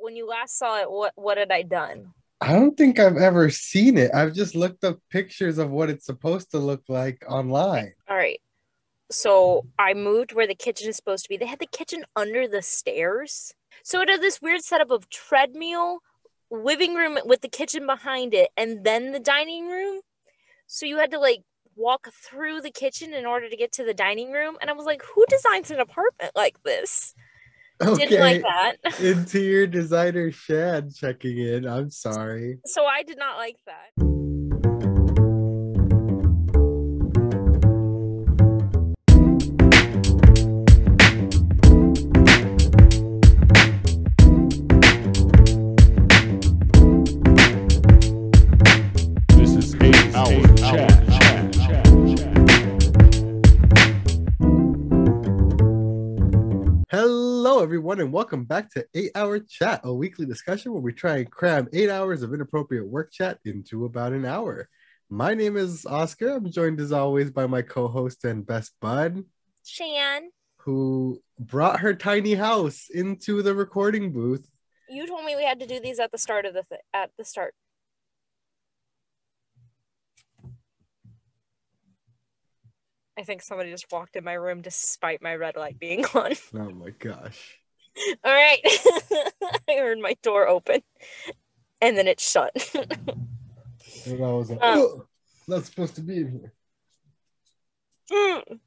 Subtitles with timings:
[0.00, 2.12] When you last saw it, what what had I done?
[2.40, 4.10] I don't think I've ever seen it.
[4.12, 7.94] I've just looked up pictures of what it's supposed to look like online.
[8.08, 8.40] All right.
[9.10, 11.36] So I moved where the kitchen is supposed to be.
[11.36, 13.54] They had the kitchen under the stairs.
[13.82, 16.00] So it had this weird setup of treadmill,
[16.50, 20.00] living room with the kitchen behind it, and then the dining room.
[20.66, 21.42] So you had to like
[21.76, 24.56] walk through the kitchen in order to get to the dining room.
[24.60, 27.14] And I was like, who designs an apartment like this?
[27.80, 29.00] Didn't like that.
[29.00, 31.66] Interior designer Shad checking in.
[31.66, 32.58] I'm sorry.
[32.66, 34.23] So I did not like that.
[57.84, 61.30] Everyone, and welcome back to 8 Hour Chat, a weekly discussion where we try and
[61.30, 64.70] cram eight hours of inappropriate work chat into about an hour.
[65.10, 66.30] My name is Oscar.
[66.30, 69.24] I'm joined as always by my co host and best bud,
[69.66, 74.48] Shan, who brought her tiny house into the recording booth.
[74.88, 77.10] you told me we had to do these at the start of the th- at
[77.18, 77.54] the start.
[83.18, 86.32] I think somebody just walked in my room despite my red light being on.
[86.54, 87.58] Oh my gosh.
[88.24, 88.60] All right.
[89.68, 90.82] I heard my door open
[91.80, 92.52] and then it shut.
[94.06, 95.06] And I was like, Um,
[95.48, 96.52] not supposed to be in here.
[98.12, 98.58] Mm.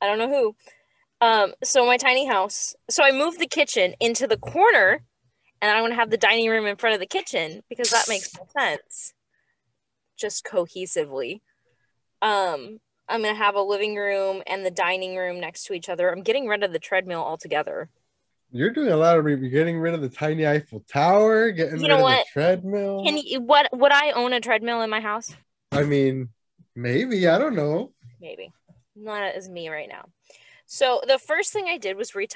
[0.00, 0.56] I don't know who.
[1.20, 2.74] Um, so my tiny house.
[2.90, 5.02] So I moved the kitchen into the corner
[5.62, 8.28] and I'm gonna have the dining room in front of the kitchen because that makes
[8.36, 9.14] more sense.
[10.18, 11.40] Just cohesively.
[12.20, 16.10] Um, I'm gonna have a living room and the dining room next to each other.
[16.10, 17.88] I'm getting rid of the treadmill altogether.
[18.52, 21.82] You're doing a lot of re- getting rid of the tiny Eiffel Tower, getting You
[21.82, 23.04] rid know of the treadmill.
[23.04, 25.34] Can you what would I own a treadmill in my house?
[25.72, 26.28] I mean,
[26.74, 27.92] maybe I don't know.
[28.20, 28.52] Maybe.
[28.94, 30.06] Not as me right now.
[30.66, 32.26] So the first thing I did was you,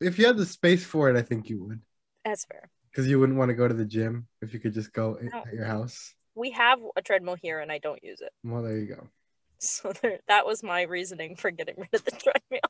[0.00, 1.80] the, if you had the space for it, I think you would,
[2.24, 2.68] That's fair.
[2.90, 5.38] because you wouldn't want to go to the gym if you could just go No.
[5.46, 6.14] at your house.
[6.34, 8.30] We have a treadmill here and I don't use it.
[8.44, 9.08] Well, there you go.
[9.64, 12.68] So there, that was my reasoning for getting rid of the treadmill.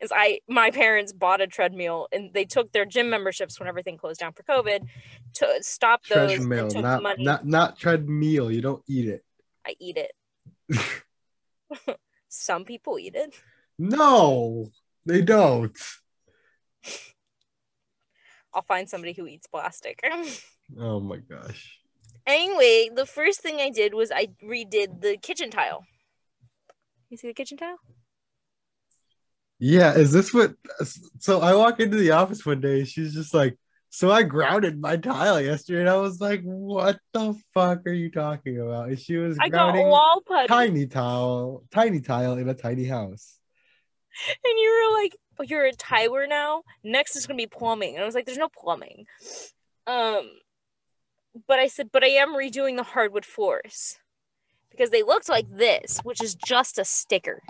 [0.00, 3.96] Is I my parents bought a treadmill and they took their gym memberships when everything
[3.96, 4.86] closed down for COVID
[5.34, 7.24] to stop those Treadmill, not money.
[7.24, 8.50] not not treadmill.
[8.50, 9.24] You don't eat it.
[9.66, 10.12] I eat it.
[12.28, 13.34] Some people eat it.
[13.78, 14.66] No,
[15.06, 15.76] they don't.
[18.52, 20.00] I'll find somebody who eats plastic.
[20.80, 21.78] Oh my gosh.
[22.26, 25.84] anyway, the first thing I did was I redid the kitchen tile.
[27.14, 27.76] You see the kitchen tile?
[29.60, 30.54] Yeah, is this what?
[31.20, 32.82] So I walk into the office one day.
[32.82, 33.56] She's just like,
[33.88, 38.10] "So I grounded my tile yesterday," and I was like, "What the fuck are you
[38.10, 40.48] talking about?" And she was I got grounding wall putty.
[40.48, 43.38] tiny tile, tiny tile in a tiny house.
[44.44, 46.64] And you were like, oh, you're a tiler now?
[46.82, 47.94] Next is gonna be plumbing.
[47.94, 49.06] And I was like, there's no plumbing.
[49.86, 50.30] Um
[51.46, 54.00] but I said, but I am redoing the hardwood floors.
[54.76, 57.42] Because they looked like this, which is just a sticker.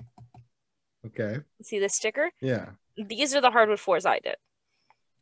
[1.06, 2.30] Okay, See the sticker?
[2.40, 2.70] yeah.
[2.96, 4.36] These are the hardwood floors I did.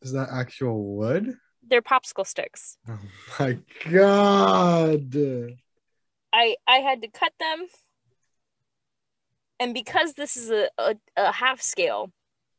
[0.03, 1.35] Is that actual wood?
[1.67, 2.77] They're popsicle sticks.
[2.89, 2.99] Oh
[3.39, 3.59] my
[3.91, 5.15] god!
[6.33, 7.67] I I had to cut them.
[9.61, 12.11] And because this is a, a, a half scale,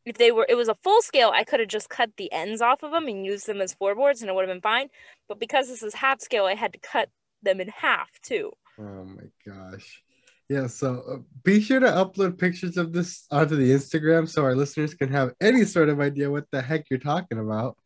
[0.06, 2.62] if they were it was a full scale, I could have just cut the ends
[2.62, 4.88] off of them and used them as floorboards and it would have been fine.
[5.28, 7.10] But because this is half scale, I had to cut
[7.42, 8.52] them in half too.
[8.80, 10.02] Oh my gosh.
[10.50, 14.56] Yeah, so uh, be sure to upload pictures of this onto the Instagram so our
[14.56, 17.78] listeners can have any sort of idea what the heck you're talking about.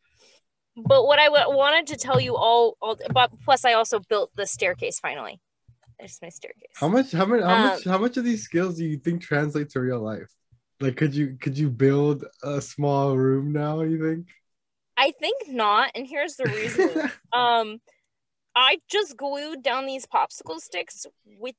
[0.76, 4.32] But what I w- wanted to tell you all, all but plus I also built
[4.36, 5.40] the staircase finally.
[6.00, 6.70] There's my staircase.
[6.76, 9.22] How much how much how Um, much how much of these skills do you think
[9.22, 10.32] translate to real life?
[10.80, 14.28] Like could you could you build a small room now, you think?
[14.98, 17.10] I think not, and here's the reason.
[17.34, 17.80] um
[18.60, 21.06] I just glued down these popsicle sticks
[21.40, 21.54] with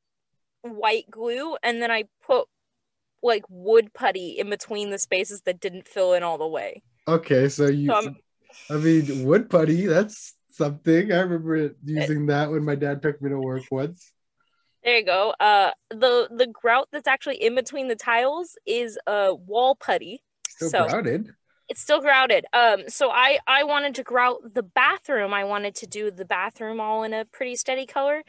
[0.63, 2.49] white glue and then I put
[3.23, 6.83] like wood putty in between the spaces that didn't fill in all the way.
[7.07, 11.13] okay, so you So I'm- mean wood putty, that's something.
[11.13, 14.13] I remember using that when my dad took me to work once.
[14.83, 15.35] There you go.
[15.39, 20.23] Uh the the grout that's actually in between the tiles is uh wall putty.
[20.49, 21.31] Still So- crowded.
[21.69, 22.47] It's still grouted.
[22.53, 25.35] Um so I I wanted to grout the bathroom.
[25.35, 28.23] I wanted to do the bathroom all in a pretty steady color.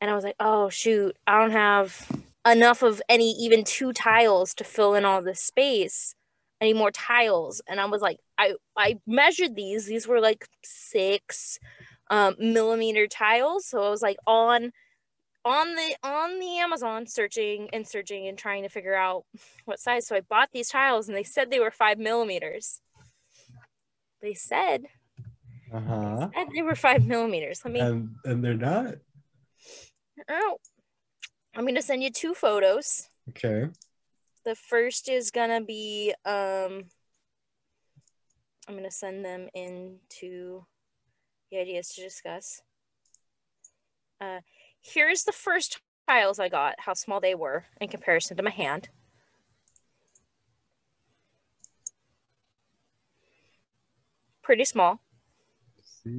[0.00, 2.10] And I was like, "Oh shoot, I don't have
[2.46, 6.14] enough of any even two tiles to fill in all this space."
[6.60, 7.60] I need more tiles.
[7.68, 9.86] And I was like, I I measured these.
[9.86, 11.58] These were like six
[12.10, 13.66] um, millimeter tiles.
[13.66, 14.72] So I was like on
[15.44, 19.24] on the on the Amazon searching and searching and trying to figure out
[19.64, 20.06] what size.
[20.06, 22.80] So I bought these tiles and they said they were five millimeters.
[24.20, 24.86] They said,
[25.72, 26.28] Uh-huh.
[26.34, 27.60] said they were five millimeters.
[27.64, 28.94] Let me And and they're not.
[30.28, 30.58] oh
[31.56, 33.08] I'm gonna send you two photos.
[33.30, 33.66] Okay.
[34.44, 36.84] The first is gonna be um
[38.68, 40.64] I'm gonna send them into
[41.50, 42.62] the ideas to discuss.
[44.20, 44.40] Uh
[44.82, 48.88] here's the first tiles I got, how small they were in comparison to my hand.
[54.42, 55.00] Pretty small.
[56.04, 56.14] Give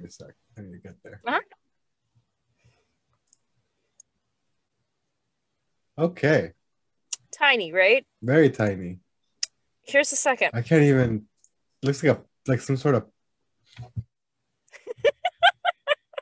[0.00, 0.34] me a sec.
[0.56, 1.20] I need to get there.
[1.26, 1.40] Uh-huh.
[5.98, 6.52] Okay.
[7.30, 8.06] Tiny, right?
[8.22, 8.98] Very tiny.
[9.84, 10.50] Here's the second.
[10.54, 11.26] I can't even.
[11.82, 13.06] Looks like a like some sort of.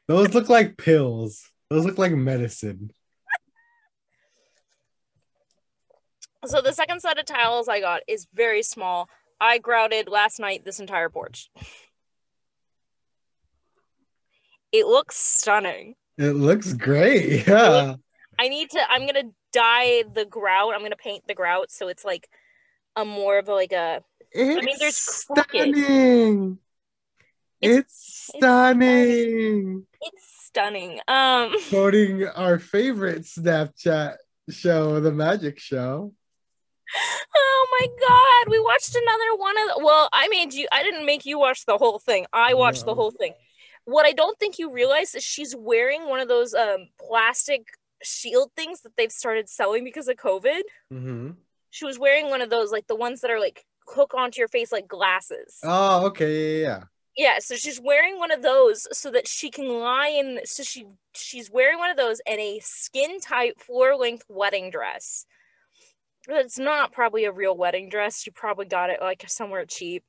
[0.09, 1.51] Those look like pills.
[1.69, 2.91] Those look like medicine.
[6.47, 9.09] So the second set of tiles I got is very small.
[9.41, 11.51] I grouted last night this entire porch.
[14.73, 15.95] It looks stunning.
[16.17, 17.47] It looks great.
[17.47, 17.97] Yeah.
[18.39, 20.75] I need to I'm gonna dye the grout.
[20.75, 22.29] I'm gonna paint the grout so it's like
[23.01, 24.03] a more of a like a
[24.33, 26.59] It's mean, there's stunning.
[27.61, 29.87] It's- It's, stunning.
[30.01, 31.01] it's stunning.
[31.09, 34.17] Um Quoting our favorite Snapchat
[34.49, 36.13] show, The Magic Show.
[37.37, 41.07] oh my god, we watched another one of the, well, I made you I didn't
[41.07, 42.27] make you watch the whole thing.
[42.33, 43.33] I watched the whole thing.
[43.85, 47.63] What I don't think you realize is she's wearing one of those um plastic
[48.03, 50.63] shield things that they've started selling because of COVID.
[50.93, 51.31] Mm-hmm.
[51.71, 54.49] She was wearing one of those like the ones that are like hook onto your
[54.49, 55.59] face like glasses.
[55.65, 56.63] Oh, okay.
[56.63, 56.85] Yeah, yeah.
[57.17, 60.87] Yeah, so she's wearing one of those so that she can lie in so she
[61.15, 65.27] she's wearing one of those and a skin tight floor length wedding dress.
[66.29, 68.23] It's not probably a real wedding dress.
[68.23, 70.05] She probably got it like somewhere cheap.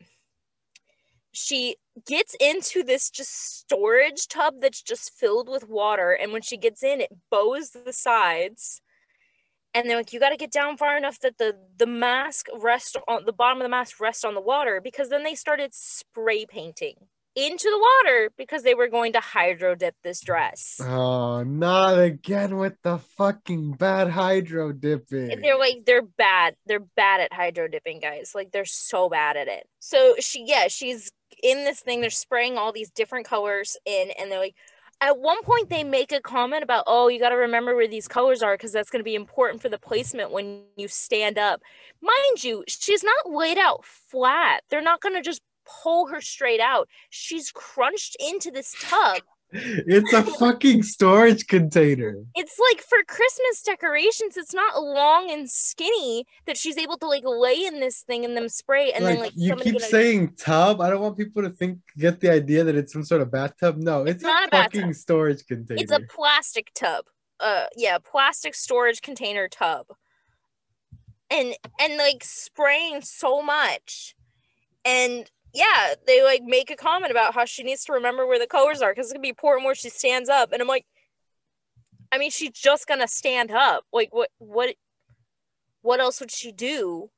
[1.31, 6.58] She gets into this just storage tub that's just filled with water and when she
[6.58, 8.81] gets in it bows the sides
[9.73, 12.97] and they're like you got to get down far enough that the the mask rest
[13.07, 16.45] on the bottom of the mask rest on the water because then they started spray
[16.45, 16.95] painting
[17.35, 20.81] into the water because they were going to hydro dip this dress.
[20.81, 25.31] Oh, not again with the fucking bad hydro dipping.
[25.31, 28.33] And they're like they're bad they're bad at hydro dipping guys.
[28.35, 29.65] Like they're so bad at it.
[29.79, 34.29] So she yeah she's in this thing they're spraying all these different colors in and
[34.29, 34.56] they're like
[35.01, 38.07] at one point they make a comment about oh you got to remember where these
[38.07, 41.62] colors are because that's going to be important for the placement when you stand up.
[42.01, 44.62] Mind you she's not laid out flat.
[44.69, 45.42] They're not going to just
[45.83, 46.88] pull her straight out.
[47.09, 49.21] She's crunched into this tub
[49.53, 52.15] it's a fucking storage container.
[52.36, 57.24] it's like for Christmas decorations, it's not long and skinny that she's able to like
[57.25, 60.33] lay in this thing and then spray and like, then like you keep gonna- saying
[60.38, 60.80] tub.
[60.81, 63.77] I don't want people to think get the idea that it's some sort of bathtub.
[63.77, 64.81] No, it's, It's not a a bathtub.
[64.81, 65.81] fucking storage container.
[65.81, 67.06] it's a plastic tub.
[67.39, 69.88] Uh yeah, plastic storage container tub.
[71.30, 74.15] And and like spraying so much.
[74.84, 78.48] And yeah, they like make a comment about how she needs to remember where the
[78.48, 80.51] colors are because it's gonna be important where she stands up.
[80.51, 80.86] And I'm like,
[82.12, 83.86] I mean, she's just gonna stand up.
[83.91, 84.75] Like what what
[85.81, 87.10] what else would she do?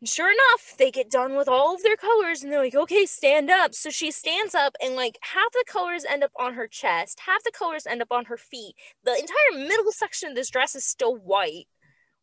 [0.00, 3.06] And sure enough, they get done with all of their colors and they're like, okay,
[3.06, 3.74] stand up.
[3.74, 7.42] So she stands up and like half the colors end up on her chest, half
[7.44, 8.74] the colors end up on her feet.
[9.04, 11.66] The entire middle section of this dress is still white,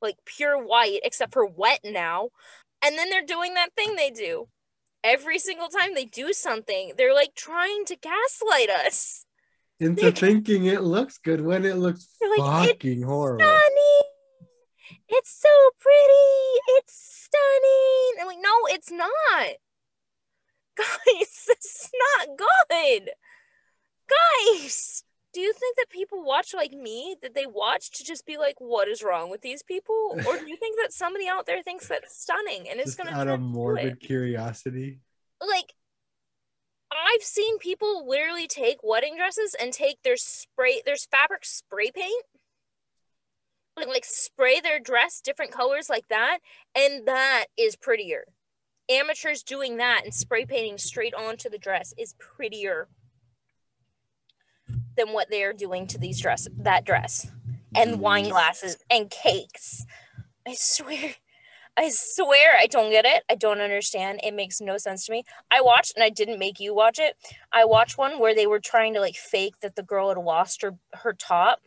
[0.01, 2.29] like pure white, except for wet now.
[2.86, 4.48] And then they're doing that thing they do.
[5.03, 9.25] Every single time they do something, they're like trying to gaslight us.
[9.79, 13.43] Into thinking it looks good when it looks They're like, "It's fucking horrible.
[13.43, 15.00] Stunning!
[15.10, 16.60] It's so pretty!
[16.77, 18.22] It's stunning!
[18.22, 19.57] I'm like, no, it's not.
[20.77, 23.10] Guys, it's not good.
[24.07, 25.03] Guys,
[25.34, 27.16] do you think that people watch like me?
[27.22, 30.16] that they watch to just be like, what is wrong with these people?
[30.28, 33.28] Or do you think that somebody out there thinks that's stunning and it's gonna out
[33.28, 35.00] of morbid curiosity.
[35.42, 35.74] like
[36.92, 42.24] I've seen people literally take wedding dresses and take their spray there's fabric spray paint
[43.75, 46.40] like like spray their dress different colors like that
[46.75, 48.25] and that is prettier
[48.90, 52.88] amateurs doing that and spray painting straight onto the dress is prettier
[54.95, 57.27] than what they are doing to these dress that dress
[57.75, 58.29] and wine Mm.
[58.29, 59.85] glasses and cakes.
[60.47, 61.15] I swear,
[61.77, 63.23] I swear I don't get it.
[63.29, 64.19] I don't understand.
[64.23, 65.23] It makes no sense to me.
[65.50, 67.15] I watched and I didn't make you watch it.
[67.51, 70.62] I watched one where they were trying to like fake that the girl had lost
[70.62, 71.62] her her top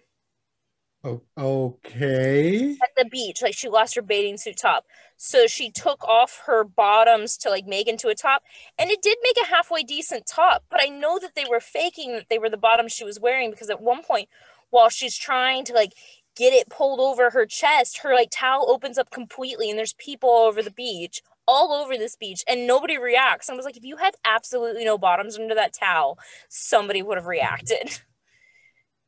[1.07, 2.77] Oh, okay.
[2.83, 3.41] at the beach.
[3.41, 4.87] Like she lost her bathing suit top.
[5.17, 8.43] So she took off her bottoms to like make into a top.
[8.77, 10.65] And it did make a halfway decent top.
[10.69, 13.51] But I know that they were faking that they were the bottoms she was wearing
[13.53, 14.29] because at one point,
[14.71, 15.93] while she's trying to like
[16.35, 20.29] get it pulled over her chest, her like towel opens up completely and there's people
[20.29, 21.23] all over the beach.
[21.49, 23.49] All over this beach, and nobody reacts.
[23.49, 27.19] And I was like, if you had absolutely no bottoms under that towel, somebody would
[27.19, 28.01] have reacted.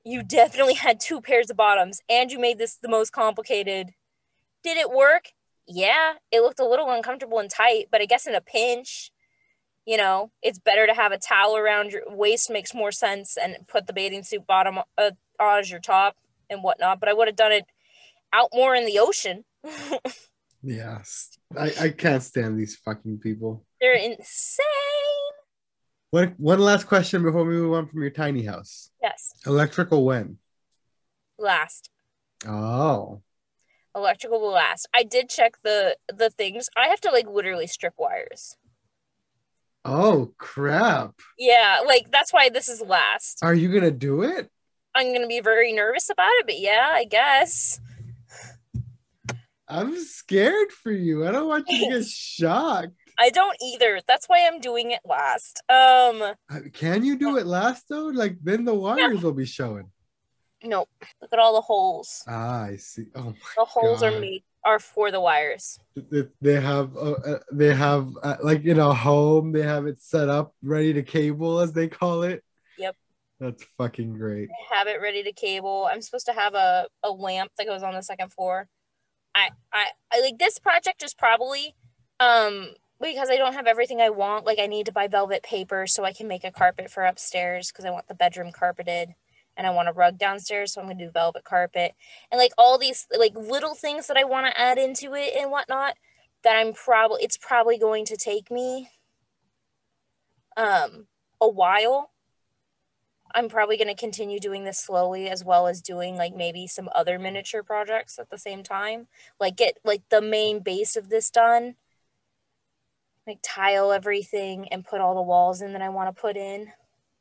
[0.04, 3.90] You definitely had two pairs of bottoms, and you made this the most complicated
[4.64, 5.28] did it work?
[5.66, 9.12] Yeah, it looked a little uncomfortable and tight, but I guess in a pinch,
[9.86, 13.56] you know, it's better to have a towel around your waist makes more sense and
[13.68, 16.16] put the bathing suit bottom uh, on as your top
[16.50, 16.98] and whatnot.
[17.00, 17.66] But I would have done it
[18.32, 19.44] out more in the ocean.
[20.62, 21.38] Yes.
[21.56, 23.64] I, I can't stand these fucking people.
[23.80, 24.64] They're insane.
[26.10, 28.90] One, one last question before we move on from your tiny house.
[29.02, 30.38] Yes, Electrical when?
[31.40, 31.88] last
[32.48, 33.22] Oh.
[33.94, 34.88] electrical will last.
[34.94, 36.68] I did check the the things.
[36.76, 38.56] I have to like literally strip wires.
[39.84, 41.14] Oh crap.
[41.38, 43.38] Yeah, like that's why this is last.
[43.42, 44.50] Are you gonna do it?
[44.96, 47.80] I'm gonna be very nervous about it, but yeah, I guess.
[49.68, 51.26] I'm scared for you.
[51.26, 52.94] I don't want you to get shocked.
[53.18, 54.00] I don't either.
[54.06, 55.62] That's why I'm doing it last.
[55.68, 58.06] Um, Uh, Can you do it last though?
[58.06, 59.90] Like then the wires will be showing.
[60.62, 60.88] nope.
[61.20, 62.22] Look at all the holes.
[62.28, 63.06] Ah, I see.
[63.14, 64.20] Oh The holes are God.
[64.20, 65.78] made are for the wires.
[65.96, 70.00] they, they have uh, uh, they have uh, like in a home they have it
[70.00, 72.42] set up ready to cable as they call it
[72.76, 72.96] Yep.
[73.40, 75.88] that's fucking great I have it ready to cable.
[75.90, 78.68] I'm supposed to have a, a lamp that goes on the second floor.
[79.34, 81.74] I, I I like this project is probably
[82.20, 82.68] um
[83.00, 84.44] because I don't have everything I want.
[84.44, 87.70] Like I need to buy velvet paper so I can make a carpet for upstairs
[87.70, 89.14] because I want the bedroom carpeted
[89.56, 91.92] and I want a rug downstairs, so I'm gonna do velvet carpet
[92.30, 95.50] and like all these like little things that I want to add into it and
[95.50, 95.94] whatnot.
[96.44, 98.90] That I'm probably it's probably going to take me
[100.56, 101.06] um
[101.40, 102.10] a while
[103.34, 106.88] I'm probably going to continue doing this slowly as well as doing like maybe some
[106.94, 109.06] other miniature projects at the same time.
[109.38, 111.74] Like get like the main base of this done.
[113.28, 116.72] Like tile everything and put all the walls in that I want to put in.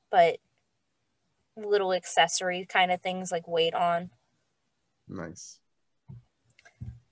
[0.09, 0.37] But
[1.57, 4.09] little accessory kind of things like weight on
[5.07, 5.59] nice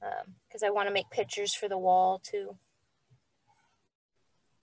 [0.03, 2.55] um, because I want to make pictures for the wall too.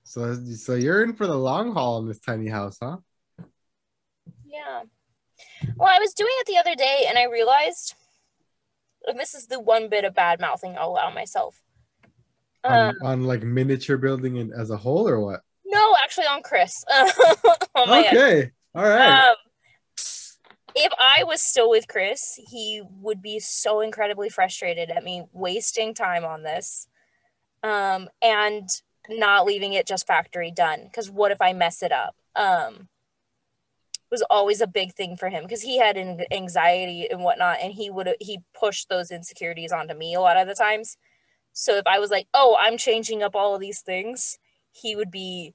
[0.04, 2.98] so uh, so you're in for the long haul in this tiny house huh
[4.46, 4.82] Yeah.
[5.76, 7.94] Well, I was doing it the other day and I realized,
[9.06, 11.61] and this is the one bit of bad mouthing I'll allow myself.
[12.64, 16.42] Um, on, on like miniature building and as a whole or what No, actually on
[16.42, 16.84] Chris.
[17.74, 18.06] on end.
[18.16, 19.34] okay all right Um,
[20.74, 25.92] if I was still with Chris, he would be so incredibly frustrated at me wasting
[25.92, 26.88] time on this
[27.62, 28.68] um, and
[29.08, 30.84] not leaving it just factory done.
[30.84, 32.16] Because what if I mess it up?
[32.36, 32.88] Um,
[34.10, 37.72] was always a big thing for him because he had an- anxiety and whatnot, and
[37.72, 40.96] he would he pushed those insecurities onto me a lot of the times.
[41.52, 44.38] So if I was like, "Oh, I'm changing up all of these things,"
[44.70, 45.54] he would be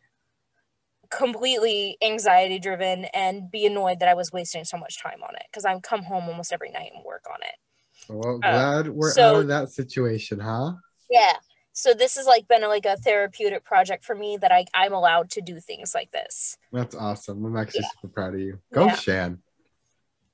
[1.09, 5.43] completely anxiety driven and be annoyed that I was wasting so much time on it
[5.49, 8.13] because I come home almost every night and work on it.
[8.13, 10.73] well glad we're uh, so- out of that situation huh
[11.09, 11.33] Yeah.
[11.71, 15.29] So this has like been like a therapeutic project for me that I I'm allowed
[15.31, 16.57] to do things like this.
[16.73, 18.95] that's awesome i'm actually super proud of you go Yeah.
[18.95, 19.41] shan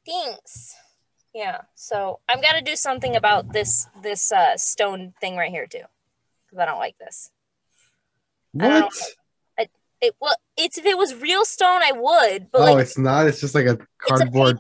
[0.06, 0.76] Thanks.
[1.34, 1.62] Yeah.
[1.76, 5.84] So I've got to do something about this this uh stone thing right here too.
[6.46, 7.32] Because I don't like this.
[8.60, 9.70] I don't what
[10.02, 13.28] It well it's if it was real stone I would, but oh like it's not
[13.28, 14.60] it's just like a cardboard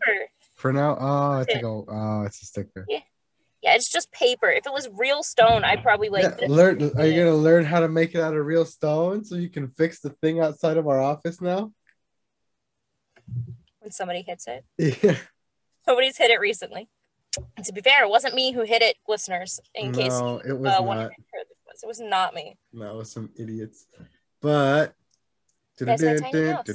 [0.56, 1.56] for now oh it's Yeah.
[1.58, 4.50] like a oh it's a sticker Yeah, it's just paper.
[4.50, 6.84] If it was real stone, I'd probably like yeah, learn.
[6.98, 9.70] Are you gonna learn how to make it out of real stone so you can
[9.70, 11.72] fix the thing outside of our office now?
[13.84, 14.66] when somebody hits it.
[15.04, 15.18] Yeah.
[15.88, 16.88] Nobody's hit it recently.
[17.58, 19.60] And to be fair, it wasn't me who hit it, listeners.
[19.74, 21.12] In case no, it was uh, not.
[21.12, 22.58] it was, it was not me.
[22.72, 23.88] No, it was some idiots.
[24.42, 24.94] But.
[25.84, 26.68] Guys, my tiny house.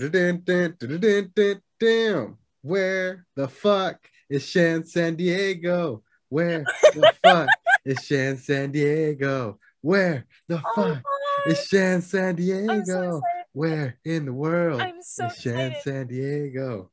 [2.63, 3.99] Where the fuck
[4.29, 6.03] is Shan San Diego?
[6.29, 7.49] Where the fuck
[7.85, 9.59] is Shan San Diego?
[9.81, 11.03] Where the fuck
[11.47, 13.21] is Shan San God, I'm so Diego?
[13.53, 15.77] Where in the world I'm so is Shan.
[15.83, 16.91] San Diego?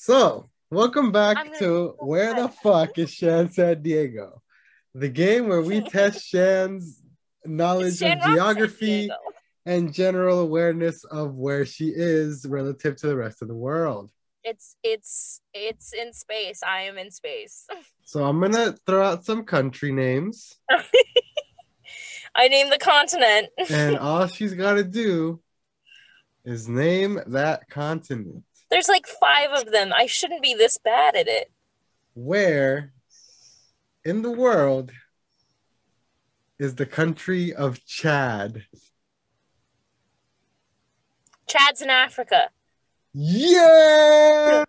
[0.00, 2.48] So, welcome back gonna Where the.
[2.48, 4.40] Fuck is Shan San Diego?
[4.94, 7.02] The game where we test Shan's
[7.44, 9.10] knowledge Shan of geography
[9.66, 14.12] and general awareness of where she is relative to the rest of the world.
[14.44, 16.62] It's it's it's in space.
[16.62, 17.66] I am in space.
[18.04, 20.56] So, I'm going to throw out some country names,
[22.34, 23.48] I named the continent.
[23.68, 25.42] and all she's got to do
[26.42, 28.44] is name that continent.
[28.70, 29.92] There's like five of them.
[29.94, 31.50] I shouldn't be this bad at it.
[32.14, 32.92] Where
[34.04, 34.90] in the world
[36.58, 38.64] is the country of Chad?
[41.46, 42.50] Chad's in Africa.
[43.14, 44.64] Yeah!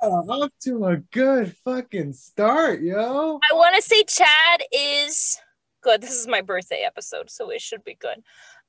[0.00, 3.38] Off to a good fucking start, yo.
[3.50, 5.38] I want to say Chad is
[5.80, 6.00] good.
[6.00, 8.16] This is my birthday episode, so it should be good.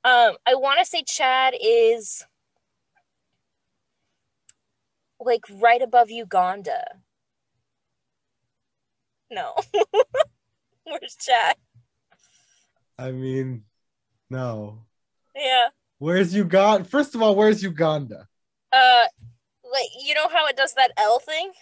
[0.04, 2.24] Um, I want to say Chad is
[5.24, 6.84] like right above Uganda.
[9.30, 9.54] No.
[10.84, 11.56] Where's Chad?
[12.98, 13.64] I mean,
[14.30, 14.84] no.
[15.34, 15.68] Yeah.
[15.98, 16.88] Where's Uganda?
[16.88, 18.28] First of all, where's Uganda?
[18.72, 19.04] Uh
[19.72, 21.52] like you know how it does that L thing?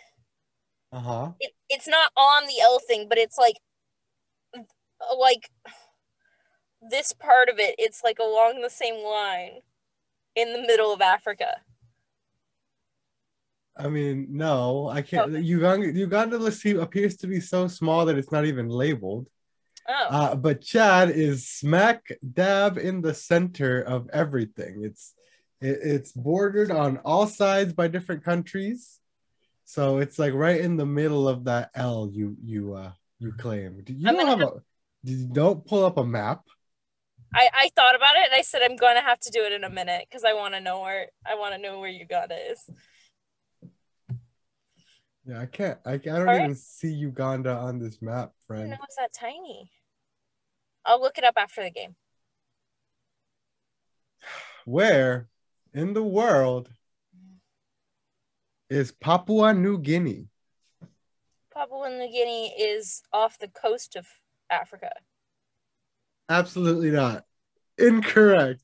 [0.93, 1.31] Uh huh.
[1.41, 3.57] It, it's not on the L thing, but it's like
[5.19, 5.51] like
[6.91, 9.61] this part of it, it's like along the same line
[10.35, 11.61] in the middle of Africa.
[13.77, 15.31] I mean, no, I can't.
[15.31, 15.41] Okay.
[15.41, 16.37] Uganda, Uganda
[16.81, 19.29] appears to be so small that it's not even labeled.
[19.89, 20.07] Oh.
[20.11, 24.83] Uh, but Chad is smack dab in the center of everything.
[24.85, 25.15] It's
[25.61, 29.01] it, it's bordered on all sides by different countries,
[29.65, 33.83] so it's like right in the middle of that L you you uh you claim.
[33.83, 34.63] Do You I'm don't have gonna a
[35.03, 36.43] you don't pull up a map.
[37.35, 39.65] I, I thought about it and I said I'm gonna have to do it in
[39.65, 42.69] a minute because I want to know where I want to know where Uganda is.
[45.27, 45.79] Yeah, I can't.
[45.87, 48.71] I, I don't even see Uganda on this map, friend.
[48.71, 49.71] know it's that tiny.
[50.85, 51.95] I'll look it up after the game.
[54.65, 55.29] Where
[55.73, 56.71] in the world
[58.69, 60.29] is Papua New Guinea?
[61.53, 64.07] Papua New Guinea is off the coast of
[64.51, 64.91] Africa.
[66.29, 67.25] Absolutely not.
[67.79, 68.63] Incorrect.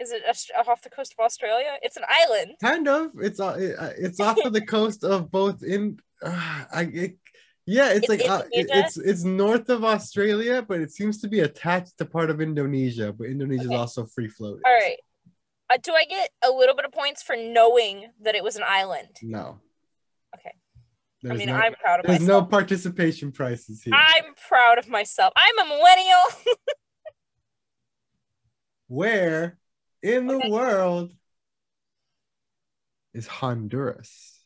[0.00, 0.22] Is it
[0.56, 1.76] off the coast of Australia?
[1.82, 2.52] It's an island.
[2.62, 3.10] Kind of.
[3.20, 5.98] It's uh, uh, it's off of the coast of both in.
[6.22, 7.18] Uh, I it,
[7.66, 11.40] yeah, it's It's like uh, it's it's north of Australia, but it seems to be
[11.40, 13.12] attached to part of Indonesia.
[13.12, 13.76] But Indonesia is Okay.
[13.76, 14.62] also free floating.
[14.66, 14.96] All right.
[15.70, 18.64] Uh, do I get a little bit of points for knowing that it was an
[18.66, 19.18] island?
[19.22, 19.60] No.
[20.34, 20.52] Okay.
[21.22, 23.94] There's I mean, no, I'm proud of there's no participation prices here.
[23.94, 25.32] I'm proud of myself.
[25.36, 26.24] I'm a millennial.
[28.88, 29.58] Where
[30.02, 30.50] in the Okay.
[30.50, 31.12] world
[33.14, 34.38] is Honduras?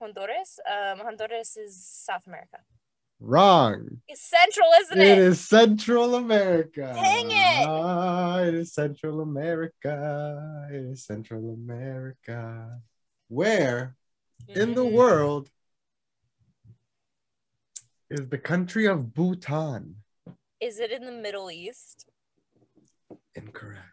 [0.00, 0.58] Honduras.
[0.66, 2.58] Um, Honduras is South America.
[3.20, 4.00] Wrong.
[4.08, 5.18] It's central, isn't It it?
[5.18, 6.92] is Central America.
[6.94, 7.66] Dang it.
[7.68, 10.68] Ah, it is Central America.
[10.72, 12.80] It is Central America.
[13.28, 13.96] Where
[14.48, 14.96] in the Mhm.
[14.96, 15.50] world
[18.08, 19.96] is the country of Bhutan?
[20.60, 22.06] Is it in the Middle East?
[23.34, 23.89] Incorrect.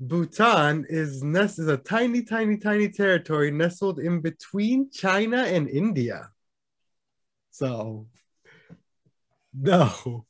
[0.00, 6.30] Bhutan is nest is a tiny, tiny, tiny territory nestled in between China and India.
[7.50, 8.06] So,
[9.52, 10.26] no.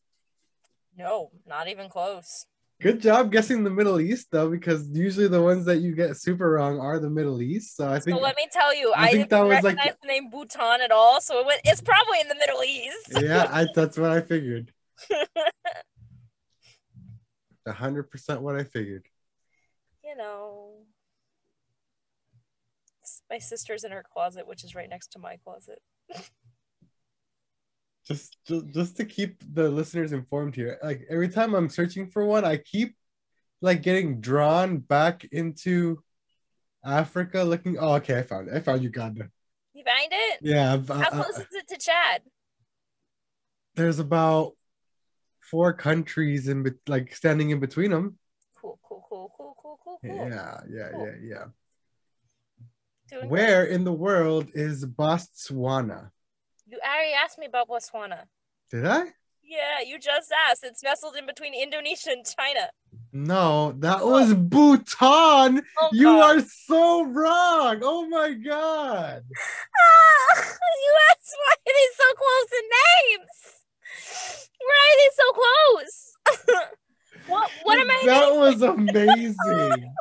[0.96, 2.46] No, not even close.
[2.80, 6.50] Good job guessing the Middle East, though, because usually the ones that you get super
[6.50, 7.76] wrong are the Middle East.
[7.76, 9.76] So I think so let me tell you, I I, think didn't that was like-
[9.76, 11.20] recognize the name Bhutan at all.
[11.20, 13.22] So it went, it's probably in the Middle East.
[13.22, 14.72] yeah, I, that's what I figured.
[17.66, 19.06] A hundred percent what I figured.
[20.14, 20.70] You know,
[23.30, 25.80] my sister's in her closet, which is right next to my closet.
[28.06, 30.78] Just, just, just to keep the listeners informed here.
[30.82, 32.96] Like every time I'm searching for one, I keep
[33.62, 36.02] like getting drawn back into
[36.84, 37.42] Africa.
[37.44, 37.78] Looking.
[37.80, 38.54] Oh, okay, I found it.
[38.54, 39.30] I found Uganda.
[39.72, 40.40] You find it?
[40.42, 42.20] Yeah, How I- I- close is it to Chad?
[43.74, 44.52] there's about
[45.40, 48.18] four countries in like standing in between them.
[49.14, 50.00] Cool, cool, cool, cool.
[50.02, 51.06] Yeah, yeah, Cool.
[51.06, 51.44] yeah, yeah.
[53.08, 53.30] Doing good.
[53.30, 56.10] Where in the world is Botswana?
[56.66, 58.24] You already asked me about Botswana.
[58.72, 59.04] Did I?
[59.44, 60.64] Yeah, you just asked.
[60.64, 62.70] It's nestled in between Indonesia and China.
[63.12, 65.62] No, that was Bhutan.
[65.80, 67.78] Oh, You are so wrong.
[67.84, 69.22] Oh my god.
[69.30, 70.42] Ah,
[70.84, 73.38] you asked why are they so close in names?
[74.58, 76.70] Why are they so close?
[77.26, 78.40] what what am I That naming?
[78.40, 79.94] was amazing.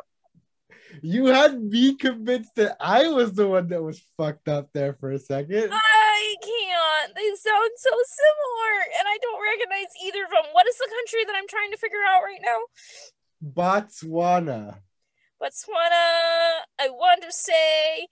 [1.02, 5.10] You had me convinced that I was the one that was fucked up there for
[5.10, 5.70] a second.
[5.72, 7.14] I can't.
[7.14, 10.44] They sound so similar, and I don't recognize either of them.
[10.52, 12.60] What is the country that I'm trying to figure out right now?
[13.44, 14.78] Botswana.
[15.42, 18.06] Botswana, I want to say,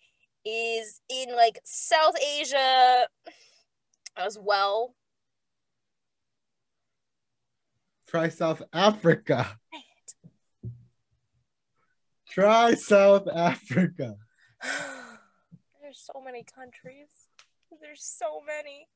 [0.44, 3.06] is in like South Asia
[4.16, 4.94] as well.
[8.12, 9.58] Try South Africa.
[12.28, 14.16] Try South Africa.
[15.80, 17.08] There's so many countries.
[17.80, 18.86] There's so many.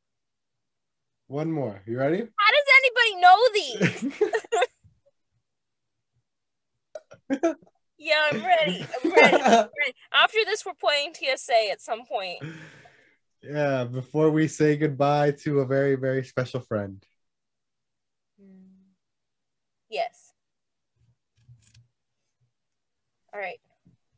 [1.29, 1.81] One more.
[1.87, 2.19] You ready?
[2.19, 4.05] How does anybody know these?
[7.97, 8.87] yeah, I'm ready.
[9.03, 9.37] I'm ready.
[9.37, 9.95] I'm ready.
[10.13, 12.41] After this, we're playing TSA at some point.
[13.43, 17.03] yeah, before we say goodbye to a very, very special friend.
[19.89, 20.33] Yes.
[23.33, 23.61] All right.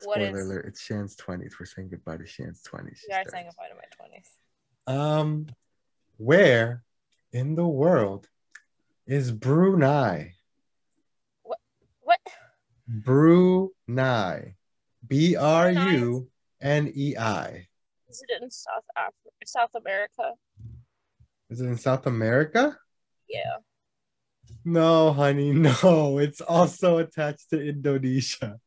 [0.05, 0.47] What Spoiler is?
[0.47, 1.53] alert, it's Shan's 20s.
[1.59, 2.85] We're saying goodbye to Shan's 20s.
[2.85, 3.31] We She are starts.
[3.33, 4.29] saying goodbye to my twenties.
[4.87, 5.47] Um,
[6.19, 6.85] where
[7.33, 8.29] in the world
[9.07, 10.35] is Brunei?
[11.43, 12.21] What?
[12.87, 14.55] Brunei.
[15.07, 16.29] B R U
[16.61, 17.67] N E I.
[18.09, 19.15] Is it in South Africa?
[19.47, 20.33] South America?
[21.51, 22.79] Is it in South America?
[23.29, 23.57] Yeah.
[24.69, 25.53] No, honey,
[25.83, 26.19] no.
[26.19, 28.61] It's also attached to Indonesia.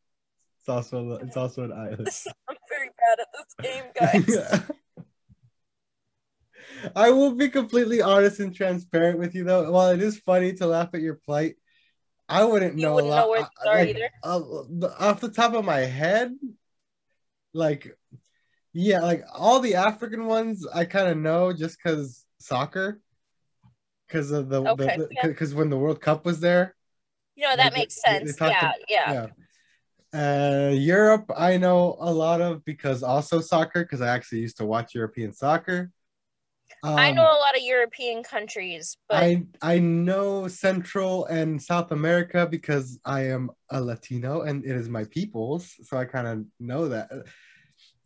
[0.59, 2.09] It's also it's also an island.
[2.49, 4.69] I'm very bad at this game, guys.
[6.95, 9.71] I will be completely honest and transparent with you though.
[9.71, 11.55] While it is funny to laugh at your plight,
[12.27, 13.21] I wouldn't You know wouldn't a lot.
[13.21, 14.09] know where I- like, either?
[14.23, 14.41] uh,
[14.99, 16.33] off the top of my head,
[17.53, 17.95] like
[18.73, 23.01] yeah, like all the African ones I kind of know just because soccer,
[24.11, 25.57] because of the Okay, because yeah.
[25.59, 26.75] when the World Cup was there.
[27.35, 28.35] You know, that They- makes sense.
[28.39, 29.13] Yeah, yeah.
[29.13, 29.27] yeah.
[30.13, 34.65] Uh, Europe, I know a lot of because also soccer, because I actually used to
[34.65, 35.91] watch European soccer.
[36.83, 41.91] I Um, know a lot of European countries, but I I know Central and South
[41.91, 46.45] America because I am a Latino and it is my people's, so I kind of
[46.59, 47.09] know that.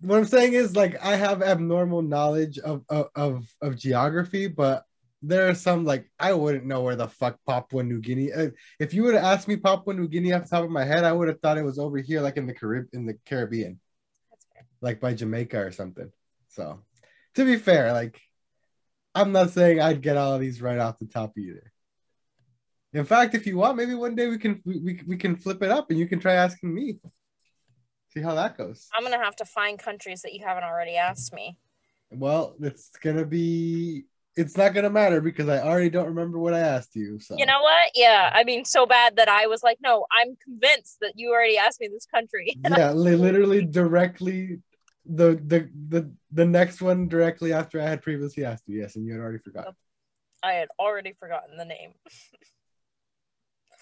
[0.01, 4.83] What I'm saying is like I have abnormal knowledge of, of of of geography, but
[5.27, 8.31] there are some like I wouldn't know where the fuck Papua New Guinea.
[8.31, 10.83] uh, If you would have asked me Papua New Guinea off the top of my
[10.83, 13.17] head, I would have thought it was over here, like in the Carib in the
[13.25, 13.79] Caribbean,
[14.55, 16.11] That's like by Jamaica or something.
[16.49, 16.81] So,
[17.35, 18.19] to be fair, like
[19.13, 21.71] I'm not saying I'd get all of these right off the top either.
[22.93, 25.71] In fact, if you want, maybe one day we can we, we can flip it
[25.71, 26.99] up and you can try asking me.
[28.13, 28.87] See how that goes.
[28.93, 31.57] I'm gonna have to find countries that you haven't already asked me.
[32.11, 34.05] Well, it's gonna be
[34.35, 37.19] it's not gonna matter because I already don't remember what I asked you.
[37.19, 37.91] So You know what?
[37.95, 41.57] Yeah, I mean, so bad that I was like, no, I'm convinced that you already
[41.57, 42.57] asked me this country.
[42.77, 44.61] yeah, li- literally directly
[45.05, 48.79] the the the the next one directly after I had previously asked you.
[48.79, 49.73] Yes, and you had already forgotten.
[50.43, 51.93] I had already forgotten the name.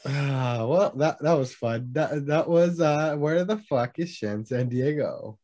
[0.06, 1.88] Ah, well, that that was fun.
[1.94, 5.40] That that was uh where the fuck is Shen San Diego?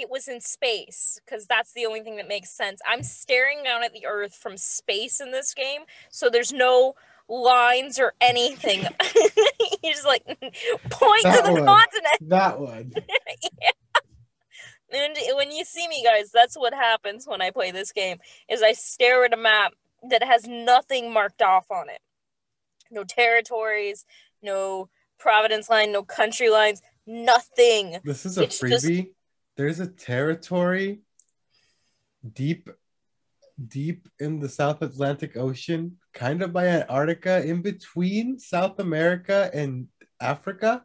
[0.00, 2.80] It was in space because that's the only thing that makes sense.
[2.88, 5.80] I'm staring down at the Earth from space in this game,
[6.10, 6.94] so there's no
[7.28, 8.82] lines or anything.
[9.82, 10.24] you just like
[10.90, 11.64] point That to the one.
[11.66, 12.28] continent.
[12.30, 12.92] That one.
[13.60, 13.70] yeah.
[14.90, 18.18] And when you see me, guys, that's what happens when I play this game.
[18.48, 19.72] Is I stare at a map
[20.08, 21.98] that has nothing marked off on it.
[22.90, 24.06] No territories,
[24.42, 27.98] no Providence line, no country lines, nothing.
[28.04, 29.10] This is a It's just- freebie.
[29.58, 31.00] There's a territory
[32.32, 32.70] deep,
[33.66, 39.88] deep in the South Atlantic Ocean, kind of by Antarctica, in between South America and
[40.20, 40.84] Africa.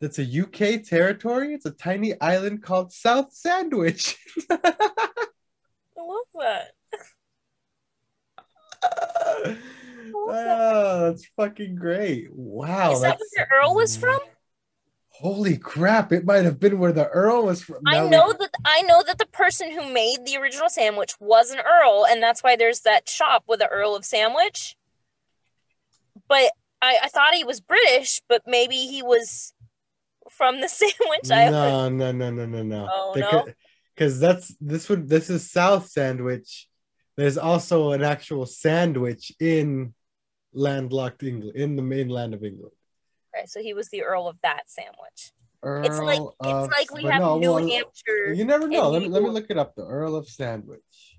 [0.00, 1.52] That's a UK territory.
[1.52, 4.16] It's a tiny island called South Sandwich.
[4.50, 4.62] I
[5.98, 6.68] love that.
[10.14, 12.28] oh, that's fucking great.
[12.30, 12.92] Wow.
[12.92, 14.20] Is that where Earl was from?
[15.20, 16.12] Holy crap.
[16.12, 17.76] It might have been where the Earl was from.
[17.86, 21.12] I Now we- know that I know that the person who made the original sandwich
[21.20, 24.76] was an Earl, and that's why there's that shop with the Earl of Sandwich.
[26.26, 29.52] But I, I thought he was British, but maybe he was
[30.30, 31.28] from the sandwich.
[31.28, 32.88] No, no, no, no, no, no.
[32.90, 33.46] Oh, no?
[33.94, 36.66] Because that's this would this is South Sandwich.
[37.18, 39.92] There's also an actual sandwich in
[40.54, 42.72] landlocked England, in the mainland of England.
[43.34, 45.32] Right, so he was the Earl of that sandwich.
[45.62, 48.32] Earl It's like of- it's like we have no, New well, Hampshire.
[48.32, 48.90] You never know.
[48.90, 49.74] Let me, let me look it up.
[49.74, 51.18] The Earl of Sandwich.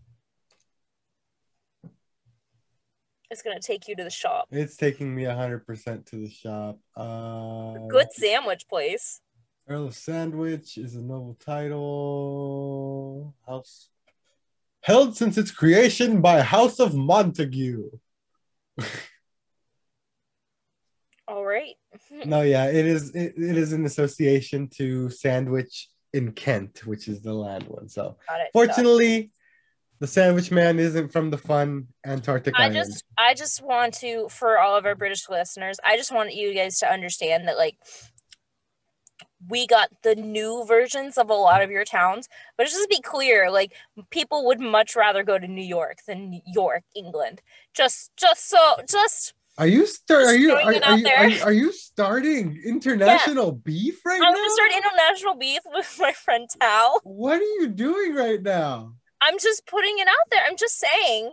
[3.29, 4.47] It's gonna take you to the shop.
[4.51, 6.79] It's taking me hundred percent to the shop.
[6.97, 9.21] Uh, Good sandwich place.
[9.69, 13.33] Earl of Sandwich is a novel title.
[13.47, 13.87] House
[14.81, 17.99] held since its creation by House of Montagu.
[21.31, 21.75] All right.
[22.25, 23.15] No, yeah, it is.
[23.15, 27.87] It, it is an association to Sandwich in Kent, which is the land one.
[27.87, 28.17] So,
[28.51, 29.31] fortunately,
[29.99, 32.75] the Sandwich Man isn't from the fun Antarctic I island.
[32.75, 36.53] just I just want to for all of our British listeners, I just want you
[36.53, 37.77] guys to understand that like
[39.47, 43.01] we got the new versions of a lot of your towns, but just to be
[43.01, 43.73] clear, like
[44.09, 47.41] people would much rather go to New York than York, England.
[47.73, 50.23] Just just so just Are you start?
[50.25, 54.27] Are you are, are you, are you are you starting international beef right now?
[54.27, 54.39] I'm now?
[54.39, 56.99] gonna start international beef with my friend Tal.
[57.03, 58.93] what are you doing right now?
[59.21, 60.41] I'm just putting it out there.
[60.47, 61.31] I'm just saying.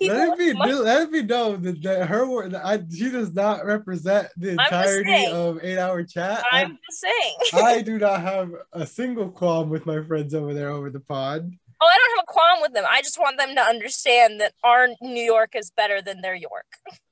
[0.00, 3.32] Let it be would let it be known that, that her word I, she does
[3.32, 5.34] not represent the I'm entirety saying.
[5.34, 6.44] of eight hour chat.
[6.50, 7.36] I'm just saying.
[7.54, 11.00] I, I do not have a single qualm with my friends over there over the
[11.00, 11.50] pod.
[11.80, 12.84] Oh, I don't have a qualm with them.
[12.90, 16.66] I just want them to understand that our New York is better than their York.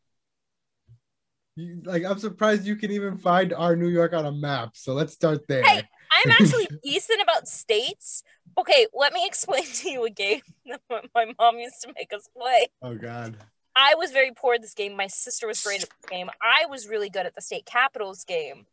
[1.57, 4.71] You, like I'm surprised you can even find our New York on a map.
[4.75, 5.63] So let's start there.
[5.63, 8.23] Hey, I'm actually decent about states.
[8.59, 10.81] Okay, let me explain to you a game that
[11.15, 12.67] my- mom used to make us play.
[12.83, 13.37] oh God.
[13.77, 14.97] I was very poor at this game.
[14.97, 16.31] My sister was great at this game.
[16.41, 18.67] I was really good at the state capitals game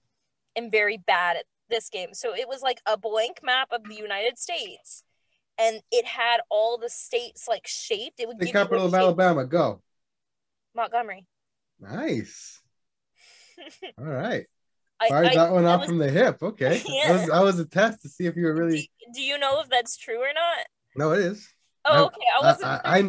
[0.56, 2.10] and very bad at this game.
[2.14, 5.04] So it was like a blank map of the United States.
[5.58, 8.20] And it had all the states like shaped.
[8.20, 9.46] It would The give you capital of shape- Alabama.
[9.46, 9.82] Go.
[10.76, 11.26] Montgomery.
[11.80, 12.61] Nice.
[13.98, 14.46] All right.
[15.00, 16.42] I, Fired I- that one off was- from the hip.
[16.42, 16.82] Okay.
[16.88, 17.08] Yeah.
[17.14, 18.90] That was, I was a test to see if you were really.
[19.14, 20.66] do you know if that's true or not?
[20.96, 21.48] No, it is.
[21.86, 22.26] Oh, I- okay.
[22.40, 22.66] I wasn't.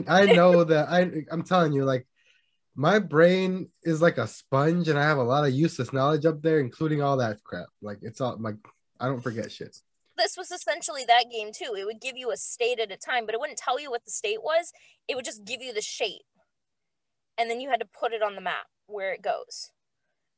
[0.08, 2.06] I, I I know that I I'm telling you, like
[2.74, 6.40] my brain is like a sponge, and I have a lot of useless knowledge up
[6.40, 7.66] there, including all that crap.
[7.82, 8.56] Like it's all like
[8.98, 9.76] I don't forget shit.
[10.16, 11.74] this was essentially that game too.
[11.76, 14.04] It would give you a state at a time, but it wouldn't tell you what
[14.06, 14.72] the state was.
[15.08, 16.22] It would just give you the shape.
[17.36, 19.70] And then you had to put it on the map where it goes.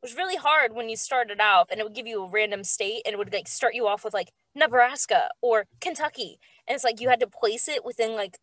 [0.05, 2.63] It was really hard when you started out and it would give you a random
[2.63, 6.39] state and it would like start you off with like Nebraska or Kentucky.
[6.69, 8.39] And it's like you had to place it within like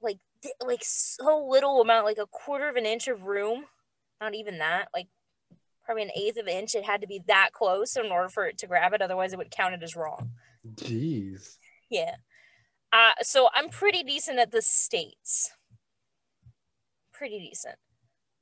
[0.00, 0.16] like
[0.64, 3.66] like so little amount, like a quarter of an inch of room.
[4.22, 5.08] Not even that, like
[5.84, 6.74] probably an eighth of an inch.
[6.74, 9.02] It had to be that close in order for it to grab it.
[9.02, 10.30] Otherwise, it would count it as wrong.
[10.76, 11.58] Jeez.
[11.90, 12.14] Yeah.
[12.90, 15.50] Uh, so I'm pretty decent at the states.
[17.12, 17.76] Pretty decent.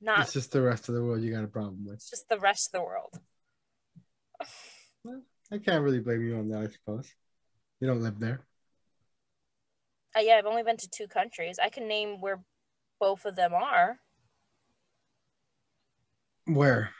[0.02, 2.04] Not It's just the rest of the world you got a problem with.
[2.10, 3.18] just the rest of the world.
[5.52, 7.12] I can't really blame you on that, I suppose.
[7.80, 8.40] You don't live there.
[10.16, 11.58] Uh, yeah, I've only been to two countries.
[11.62, 12.42] I can name where
[13.00, 13.98] both of them are.
[16.46, 16.90] Where?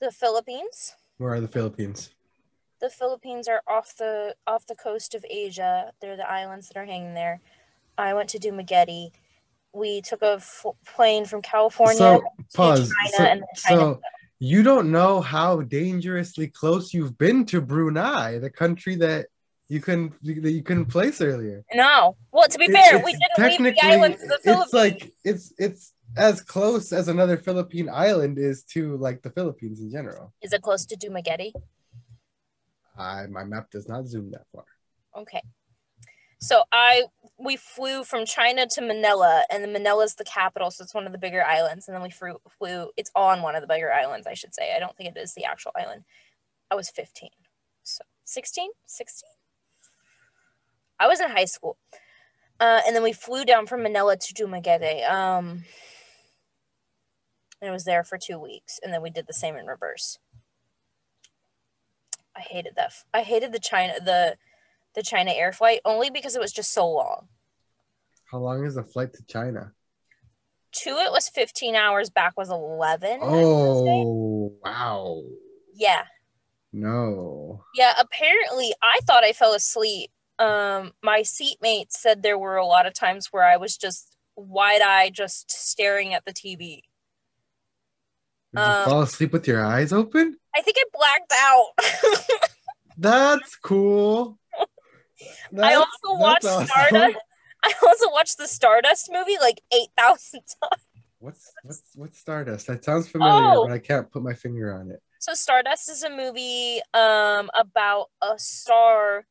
[0.00, 0.94] The Philippines.
[1.18, 2.10] Where are the Philippines?
[2.80, 5.92] The Philippines are off the off the coast of Asia.
[6.00, 7.40] They're the islands that are hanging there.
[7.96, 9.12] I went to Dumaguete.
[9.76, 12.90] We took a f- plane from California So to pause.
[12.96, 13.80] China So, and then China.
[13.80, 14.00] so
[14.38, 19.26] you don't know how dangerously close you've been to Brunei, the country that
[19.68, 20.12] you couldn't
[20.44, 21.58] that you couldn't place earlier.
[21.74, 22.16] no.
[22.32, 24.64] Well, to be It's- fair, it's we didn't leave the island the Philippines.
[24.64, 29.80] It's like it's it's as close as another Philippine island is to like the Philippines
[29.80, 30.32] in general.
[30.40, 31.52] Is it close to Dumaguete?
[32.96, 34.64] I my map does not zoom that far.
[35.22, 35.42] Okay.
[36.46, 37.06] So I
[37.38, 41.10] we flew from China to Manila, and then Manila's the capital, so it's one of
[41.10, 41.88] the bigger islands.
[41.88, 44.72] And then we flew, flew it's on one of the bigger islands, I should say.
[44.72, 46.04] I don't think it is the actual island.
[46.70, 47.30] I was 15.
[47.82, 48.70] So 16?
[48.86, 49.28] 16?
[51.00, 51.78] I was in high school.
[52.60, 55.10] Uh, and then we flew down from Manila to Dumaguete.
[55.10, 55.64] Um,
[57.60, 60.20] and I was there for two weeks, and then we did the same in reverse.
[62.36, 62.92] I hated that.
[63.12, 64.36] I hated the China the
[64.96, 67.28] the China air flight only because it was just so long.
[68.32, 69.72] How long is the flight to China?
[70.72, 73.20] Two, it was 15 hours, back was 11.
[73.22, 74.04] I wanna say.
[74.04, 75.22] Oh wow.
[75.74, 76.02] Yeah.
[76.72, 77.62] No.
[77.74, 80.10] Yeah, apparently I thought I fell asleep.
[80.38, 85.14] Um my seatmate said there were a lot of times where I was just wide-eyed
[85.14, 86.82] just staring at the TV.
[88.54, 90.36] Did you Um, fall asleep with your eyes open?
[90.54, 92.40] I think I blacked out.
[92.98, 94.38] That's cool.
[95.62, 95.88] I also
[96.20, 96.66] watched awesome.
[96.66, 97.16] Stardust.
[97.64, 100.82] I also watched the Stardust movie like 8,000 times.
[101.18, 102.66] What's what's what's Stardust?
[102.66, 103.66] That sounds familiar, Oh.
[103.66, 105.02] but I can't put my finger on it.
[105.18, 109.26] So Stardust is a movie um about a star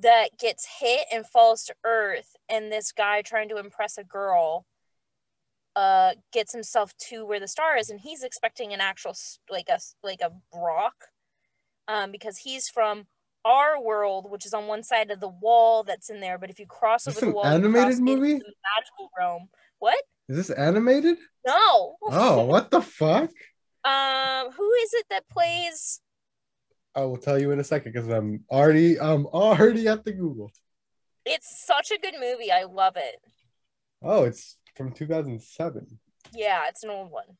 [0.00, 4.66] that gets hit and falls to earth and this guy trying to impress a girl
[5.76, 9.14] uh gets himself to where the star is and he's expecting an actual
[9.48, 10.94] like a like a rock
[11.88, 13.06] um because he's from
[13.46, 16.58] our world which is on one side of the wall that's in there but if
[16.58, 18.34] you cross over the wall animated movie?
[18.34, 21.18] the magical realm what Is this animated?
[21.46, 23.30] no Oh, what the fuck?
[23.84, 26.00] um who is it that plays
[26.94, 30.50] I will tell you in a second because I'm already I'm already at the Google.
[31.24, 33.16] it's such a good movie i love it
[34.02, 35.98] Oh, it's from 2007.
[36.34, 37.30] yeah it's an old one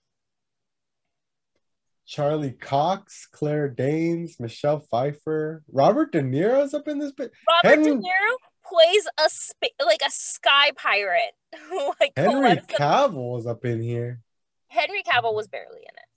[2.06, 7.32] Charlie Cox, Claire Danes, Michelle Pfeiffer, Robert De Niro's up in this bit.
[7.64, 11.34] robert de niro plays a sp- like a sky pirate
[12.00, 14.20] like Henry Cavill is up in here.
[14.68, 16.08] henry cavill was barely in it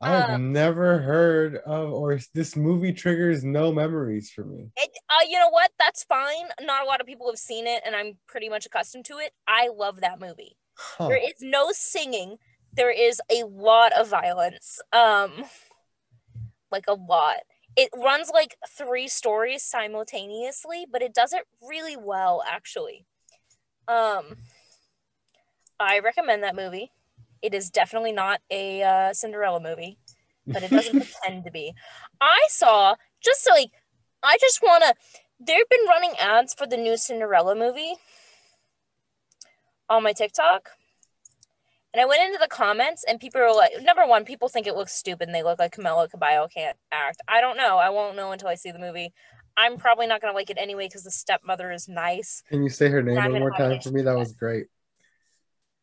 [0.00, 4.66] I have Uh, never heard of, or this movie triggers no memories for me.
[4.76, 5.70] It, uh, you know what?
[5.78, 6.48] That's fine.
[6.60, 9.32] Not a lot of people have seen it, and I'm pretty much accustomed to it.
[9.46, 10.56] I love that movie.
[10.76, 11.06] Huh.
[11.06, 12.38] There is no singing.
[12.74, 14.80] There is a lot of violence.
[14.92, 15.44] Um,
[16.70, 17.36] like a lot.
[17.76, 23.06] It runs like three stories simultaneously, but it does it really well, actually.
[23.88, 24.36] Um,
[25.80, 26.92] I recommend that movie.
[27.40, 29.98] It is definitely not a uh, Cinderella movie
[30.46, 31.74] but it doesn't pretend to be.
[32.20, 33.70] I saw just like
[34.22, 34.94] I just want to.
[35.44, 37.94] They've been running ads for the new Cinderella movie
[39.88, 40.70] on my TikTok,
[41.92, 44.74] and I went into the comments, and people were like, number one, people think it
[44.74, 47.20] looks stupid, and they look like Camila Cabello can't act.
[47.28, 47.78] I don't know.
[47.78, 49.12] I won't know until I see the movie.
[49.56, 52.42] I'm probably not gonna like it anyway because the stepmother is nice.
[52.48, 54.02] Can you say her name one more time for me?
[54.02, 54.66] That was great.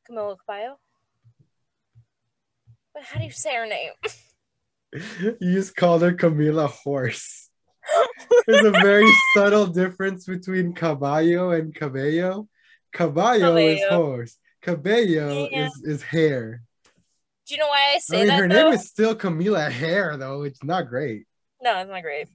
[0.09, 0.79] Camila Cabello.
[2.93, 3.91] But how do you say her name?
[4.91, 7.49] You just called her Camila Horse.
[8.47, 12.47] There's a very subtle difference between caballo and cabello.
[12.91, 14.35] Caballo is horse.
[14.75, 15.67] Cabello Yeah.
[15.67, 16.61] is, is hair.
[17.47, 18.39] Do you know why I I say mean, that?
[18.39, 18.63] her though?
[18.65, 20.43] name is still Camila Hair, though.
[20.43, 21.25] It's not great.
[21.61, 22.27] No, it's not great.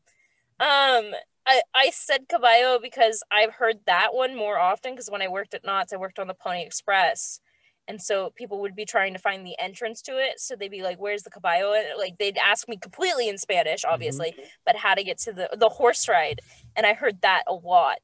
[0.61, 1.15] Um,
[1.47, 5.55] I I said caballo because I've heard that one more often because when I worked
[5.55, 7.41] at Knott's, I worked on the Pony Express,
[7.87, 10.41] and so people would be trying to find the entrance to it.
[10.41, 13.85] So they'd be like, "Where's the caballo?" And like they'd ask me completely in Spanish,
[13.85, 14.35] obviously,
[14.67, 16.41] but how to get to the the horse ride,
[16.77, 17.99] and I heard that a lot.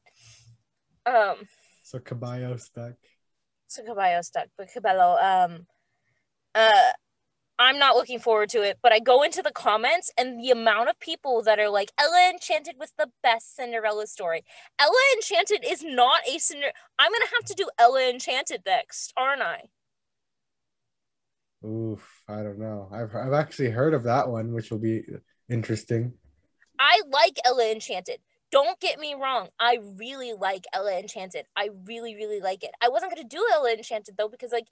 [1.07, 1.49] Um,
[1.83, 2.95] So caballo stuck.
[3.71, 5.17] So caballo stuck, but caballo.
[5.21, 5.67] Um,
[6.55, 6.93] uh,
[7.59, 10.89] I'm not looking forward to it, but I go into the comments and the amount
[10.89, 14.45] of people that are like, Ella Enchanted was the best Cinderella story.
[14.79, 16.73] Ella Enchanted is not a Cinder.
[16.99, 19.65] I'm gonna have to do Ella Enchanted next, aren't I?
[21.65, 22.89] Oof, I don't know.
[22.91, 25.03] I've I've actually heard of that one, which will be
[25.51, 26.15] interesting.
[26.79, 28.21] I like Ella Enchanted.
[28.51, 29.49] Don't get me wrong.
[29.59, 31.47] I really like Ella Enchanted.
[31.57, 32.71] I really, really like it.
[32.81, 34.67] I wasn't gonna do Ella Enchanted though because like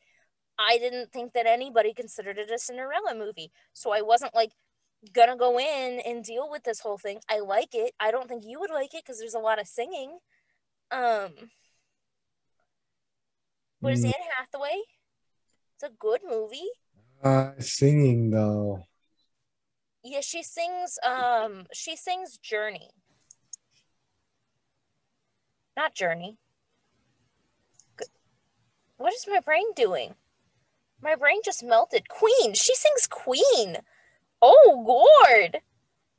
[0.58, 3.52] I didn't think that anybody considered it a Cinderella movie.
[3.72, 4.50] So I wasn't like
[5.12, 7.20] gonna go in and deal with this whole thing.
[7.30, 7.92] I like it.
[8.00, 10.18] I don't think you would like it because there's a lot of singing.
[10.90, 11.30] Um
[13.80, 14.06] what is Mm.
[14.06, 14.82] Anne Hathaway?
[15.76, 16.68] It's a good movie.
[17.22, 18.82] Uh, singing though.
[20.02, 22.90] Yeah, she sings um she sings Journey.
[25.78, 26.36] Not Journey.
[28.96, 30.16] What is my brain doing?
[31.00, 32.08] My brain just melted.
[32.08, 32.52] Queen.
[32.54, 33.76] She sings Queen.
[34.42, 35.60] Oh Lord.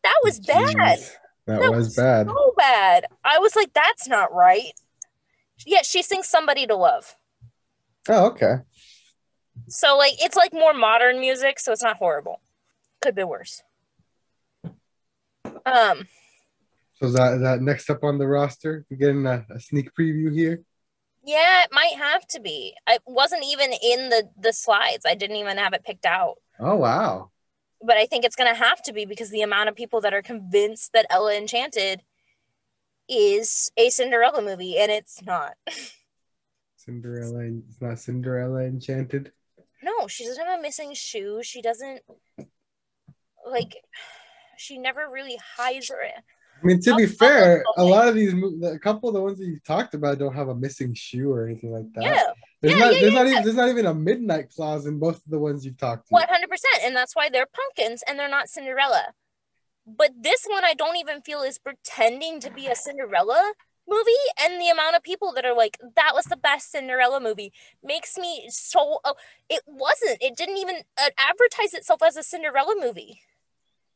[0.04, 0.78] That was bad.
[0.78, 1.12] Jeez,
[1.46, 2.28] That, That was, was bad.
[2.28, 3.06] So bad.
[3.26, 4.72] I was like, that's not right.
[5.66, 7.18] Yeah, she sings Somebody to Love.
[8.08, 8.60] Oh, okay.
[9.68, 12.40] So like it's like more modern music, so it's not horrible.
[13.02, 13.62] Could be worse.
[15.66, 16.08] Um
[17.00, 18.86] So is that is that next up on the roster?
[18.90, 20.62] We're getting a, a sneak preview here.
[21.24, 22.76] Yeah, it might have to be.
[22.88, 25.06] It wasn't even in the the slides.
[25.06, 26.36] I didn't even have it picked out.
[26.60, 27.32] Oh wow.
[27.82, 30.14] But I think it's going to have to be because the amount of people that
[30.14, 32.02] are convinced that Ella Enchanted
[33.08, 35.54] is a Cinderella movie and it's not.
[36.76, 37.46] Cinderella.
[37.46, 39.32] It's not Cinderella Enchanted.
[39.82, 41.40] No, she doesn't have a missing shoe.
[41.42, 42.02] She doesn't
[43.50, 43.78] like
[44.58, 46.04] she never really hides her.
[46.62, 48.34] I mean, to be fair, a lot of these,
[48.64, 51.46] a couple of the ones that you talked about don't have a missing shoe or
[51.46, 52.04] anything like that.
[52.04, 52.24] Yeah,
[52.62, 55.00] There's Yeah, not, yeah, there's yeah, not even, there's not even a midnight clause in
[55.00, 58.30] both of the ones you've talked hundred percent, and that's why they're pumpkins and they're
[58.30, 59.14] not Cinderella.
[59.88, 63.54] But this one, I don't even feel is pretending to be a Cinderella
[63.88, 67.54] movie, and the amount of people that are like, "That was the best Cinderella movie,"
[67.84, 69.00] makes me so.
[69.04, 69.16] Oh,
[69.50, 70.18] it wasn't.
[70.22, 73.22] It didn't even uh, advertise itself as a Cinderella movie.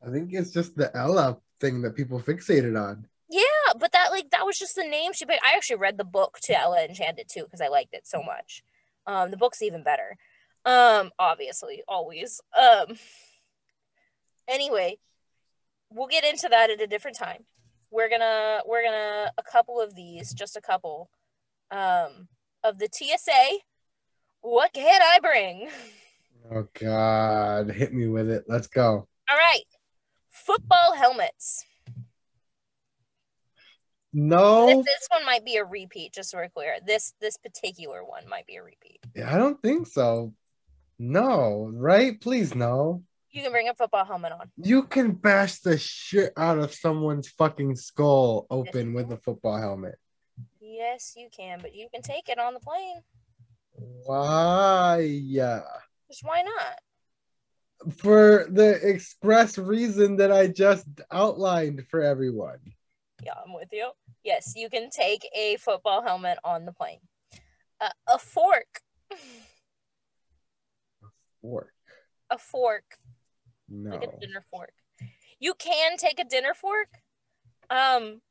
[0.06, 3.08] I think it's just the Ella thing that people fixated on.
[3.30, 5.44] Yeah, but that like that was just the name she picked.
[5.44, 8.64] I actually read the book to Ella Enchanted too because I liked it so much.
[9.08, 10.18] Um, the book's even better.
[10.66, 12.42] Um, obviously, always.
[12.58, 12.98] Um,
[14.48, 14.98] anyway,
[15.90, 17.46] we'll get into that at a different time.
[17.92, 21.10] We're gonna we're gonna a couple of these, just a couple,
[21.72, 22.28] um,
[22.64, 23.60] of the TSA.
[24.42, 25.70] What can I bring?
[26.52, 28.44] Oh God, hit me with it.
[28.48, 29.08] Let's go.
[29.30, 29.64] All right,
[30.46, 31.66] football helmets.
[34.16, 36.78] No, This, this one might be a repeat, just so we're clear.
[36.86, 39.00] This this particular one might be a repeat.
[39.16, 40.34] Yeah, I don't think so.
[41.00, 42.22] No, right?
[42.22, 43.04] Please, no.
[43.32, 44.52] You can bring a football helmet on.
[44.58, 49.60] You can bash the shit out of someone's fucking skull open you with a football
[49.60, 49.96] helmet.
[50.62, 53.02] Yes, you can, but you can take it on the plane.
[53.72, 55.00] Why?
[55.02, 55.62] Yeah.
[56.08, 56.80] Just why not?
[57.98, 62.60] For the express reason that I just outlined for everyone.
[63.24, 63.92] Yeah, I'm with you.
[64.24, 67.00] Yes, you can take a football helmet on the plane.
[67.82, 68.82] Uh, a fork.
[71.42, 71.74] Fork.
[72.30, 72.98] A fork.
[73.68, 73.92] No.
[73.92, 74.74] Like a dinner fork.
[75.40, 76.88] You can take a dinner fork.
[77.70, 78.22] Um,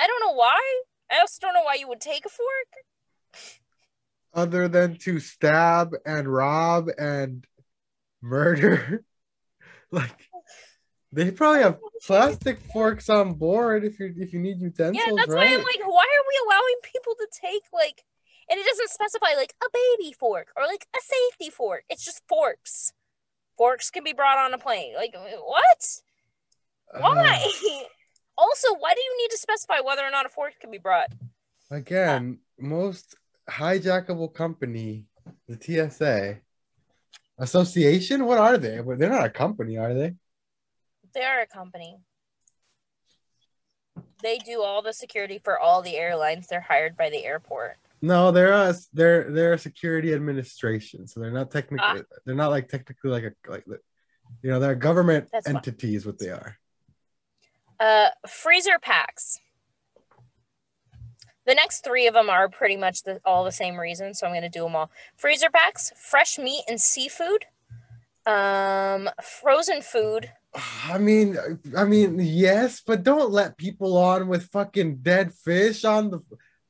[0.00, 0.60] I don't know why.
[1.10, 3.42] I also don't know why you would take a fork.
[4.32, 7.46] Other than to stab and rob and
[8.22, 9.04] murder.
[9.90, 10.28] like
[11.12, 15.28] they probably have plastic forks on board if you if you need utensils, Yeah, that's
[15.28, 15.48] right?
[15.48, 18.04] why I'm like, why are we allowing people to take like,
[18.50, 21.84] and it doesn't specify like a baby fork or like a safety fork.
[21.88, 22.92] It's just forks.
[23.56, 24.94] Forks can be brought on a plane.
[24.94, 26.00] Like what?
[27.00, 27.38] Why?
[28.38, 31.08] also, why do you need to specify whether or not a fork can be brought?
[31.70, 33.16] Uh, again, most
[33.48, 35.06] hijackable company,
[35.48, 36.38] the TSA
[37.38, 38.24] Association.
[38.24, 38.80] What are they?
[38.80, 40.14] Well, They're not a company, are they?
[41.14, 41.98] They are a company.
[44.22, 46.48] They do all the security for all the airlines.
[46.48, 47.76] They're hired by the airport.
[48.00, 52.18] No, they're a they're they're a security administration, so they're not technically Ah.
[52.24, 56.30] they're not like technically like a like you know they're government That's entity what they
[56.30, 56.58] are.
[57.80, 59.40] Uh, freezer packs.
[61.48, 64.34] The next three of them are pretty much the, all the same reason, so I'm
[64.34, 64.90] going to do them all.
[65.16, 67.46] Freezer packs, fresh meat and seafood,
[68.26, 70.30] um, frozen food.
[70.84, 71.38] I mean,
[71.74, 76.20] I mean, yes, but don't let people on with fucking dead fish on the.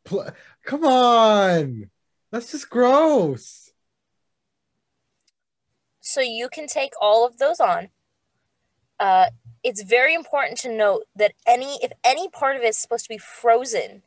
[0.04, 0.30] Pl-
[0.64, 1.90] Come on,
[2.30, 3.72] that's just gross.
[6.00, 7.88] So you can take all of those on.
[9.00, 9.26] Uh,
[9.64, 13.08] it's very important to note that any if any part of it is supposed to
[13.08, 14.02] be frozen,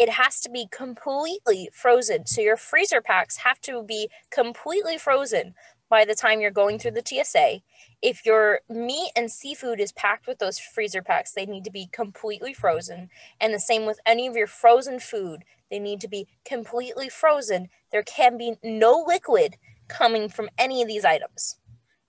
[0.00, 2.24] it has to be completely frozen.
[2.24, 5.54] So your freezer packs have to be completely frozen
[5.90, 7.60] by the time you're going through the TSA.
[8.00, 11.86] If your meat and seafood is packed with those freezer packs, they need to be
[11.92, 13.10] completely frozen.
[13.42, 17.68] And the same with any of your frozen food, they need to be completely frozen.
[17.92, 19.56] There can be no liquid
[19.88, 21.56] coming from any of these items,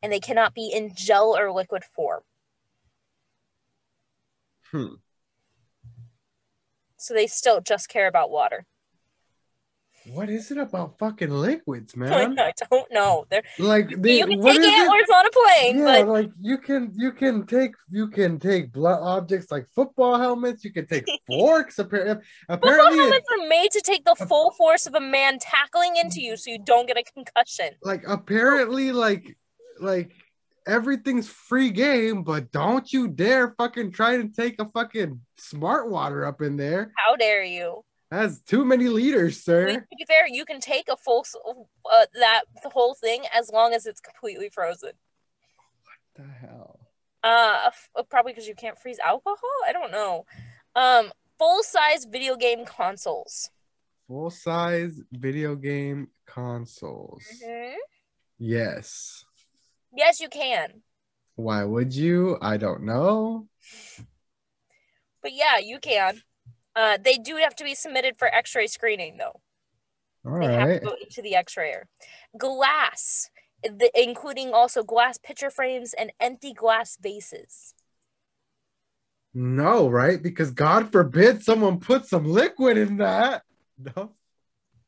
[0.01, 2.21] and they cannot be in gel or liquid form.
[4.71, 4.93] Hmm.
[7.01, 8.65] So they still just care about water.
[10.13, 12.37] What is it about fucking liquids, man?
[12.39, 13.25] I don't know.
[13.29, 14.73] They're, Like they, you can take is it?
[14.73, 18.71] antlers on a plane, Yeah, but like you can you can take you can take
[18.71, 20.63] blunt objects like football helmets.
[20.63, 21.77] You can take forks.
[21.77, 26.19] Apparently, football helmets are made to take the full force of a man tackling into
[26.21, 27.75] you, so you don't get a concussion.
[27.83, 29.37] like apparently, like
[29.79, 30.11] like
[30.67, 32.23] everything's free game.
[32.23, 36.91] But don't you dare fucking try to take a fucking smart water up in there.
[36.97, 37.83] How dare you?
[38.09, 39.67] That's too many liters, sir.
[39.67, 41.25] to be fair, you can take a full
[41.89, 44.91] uh, that the whole thing as long as it's completely frozen.
[45.85, 46.79] What the hell?
[47.23, 49.37] Uh, uh, probably because you can't freeze alcohol.
[49.65, 50.25] I don't know.
[50.75, 53.49] Um, full size video game consoles.
[54.09, 57.23] Full size video game consoles.
[57.41, 57.75] Mhm.
[58.39, 59.23] Yes.
[59.93, 60.81] Yes, you can.
[61.35, 62.37] Why would you?
[62.41, 63.47] I don't know.
[65.21, 66.21] But yeah, you can.
[66.75, 69.41] Uh, they do have to be submitted for X-ray screening, though.
[70.25, 71.87] All They have to go into the X-rayer.
[72.37, 73.29] Glass,
[73.63, 77.73] the, including also glass picture frames and empty glass vases.
[79.33, 80.21] No, right?
[80.21, 83.43] Because God forbid someone put some liquid in that.
[83.83, 84.11] No.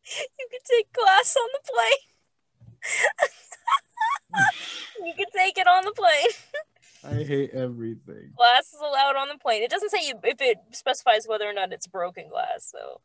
[0.06, 3.30] You can take glass on the plane.
[5.06, 6.28] you can take it on the plane.
[7.06, 8.32] I hate everything.
[8.38, 9.62] Glass is allowed on the plane.
[9.62, 13.02] It doesn't say you, if it specifies whether or not it's broken glass, so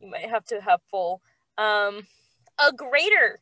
[0.00, 1.22] you might have to have full.
[1.56, 2.06] Um,
[2.58, 3.40] a grater.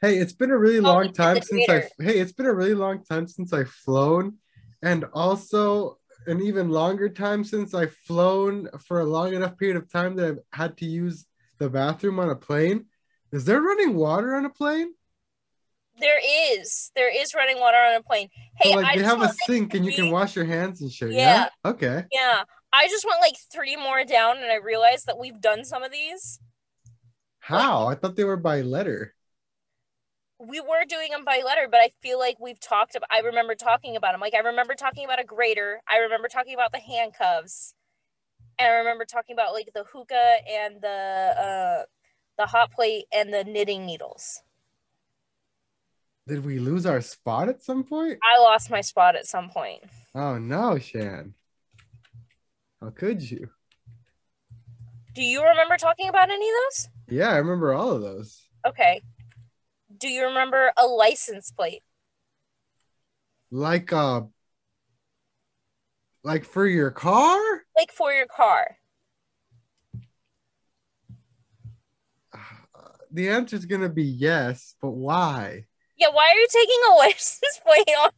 [0.00, 2.74] Hey, it's been a really Oh, long time since I've hey, it's been a really
[2.74, 4.38] long time since I've flown,
[4.82, 9.90] and also an even longer time since I've flown for a long enough period of
[9.90, 11.26] time that I've had to use
[11.58, 12.86] the bathroom on a plane.
[13.32, 14.94] Is there running water on a plane?
[16.00, 16.20] There
[16.52, 16.90] is.
[16.94, 18.28] There is running water on a plane.
[18.56, 20.44] Hey, so, like I they just have a like, sink and you can wash your
[20.44, 21.12] hands and shit.
[21.12, 21.48] Yeah.
[21.64, 21.70] Yeah.
[21.70, 22.04] Okay.
[22.12, 22.42] Yeah.
[22.72, 25.90] I just went like three more down and I realized that we've done some of
[25.90, 26.40] these.
[27.40, 27.86] How?
[27.86, 29.14] I thought they were by letter.
[30.38, 33.54] We were doing them by letter, but I feel like we've talked about I remember
[33.54, 34.20] talking about them.
[34.20, 35.80] Like I remember talking about a grater.
[35.88, 37.74] I remember talking about the handcuffs.
[38.58, 41.82] And I remember talking about like the hookah and the uh
[42.38, 44.42] the hot plate and the knitting needles.
[46.28, 48.18] Did we lose our spot at some point?
[48.22, 49.82] I lost my spot at some point.
[50.14, 51.32] Oh no, Shan.
[52.82, 53.48] How could you?
[55.14, 56.88] Do you remember talking about any of those?
[57.08, 58.46] Yeah, I remember all of those.
[58.66, 59.00] Okay.
[59.96, 61.82] Do you remember a license plate?
[63.50, 64.24] Like uh
[66.22, 67.40] like for your car?
[67.74, 68.76] Like for your car?
[73.10, 75.67] The answer is gonna be yes, but why?
[75.98, 78.10] Yeah, why are you taking a license plate on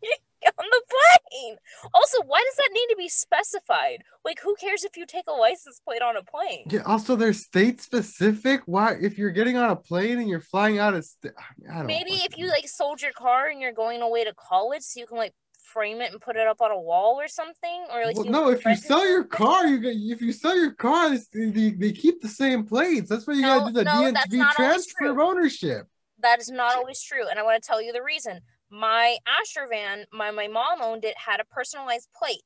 [0.58, 1.56] on the plane?
[1.94, 4.02] Also, why does that need to be specified?
[4.24, 6.66] Like, who cares if you take a license plate on a plane?
[6.70, 8.62] Yeah, also they're state specific.
[8.66, 11.34] Why if you're getting on a plane and you're flying out of st-
[11.70, 14.82] I don't Maybe if you like sold your car and you're going away to college,
[14.82, 15.34] so you can like
[15.72, 18.50] frame it and put it up on a wall or something, or like well, no,
[18.50, 22.20] if you sell your car, you get if you sell your car, they, they keep
[22.20, 23.08] the same plates.
[23.08, 25.86] That's why you No, gotta do the no, DMV transfer of ownership.
[26.22, 28.40] That is not always true, and I want to tell you the reason.
[28.70, 32.42] My Astro van, my my mom owned it, had a personalized plate.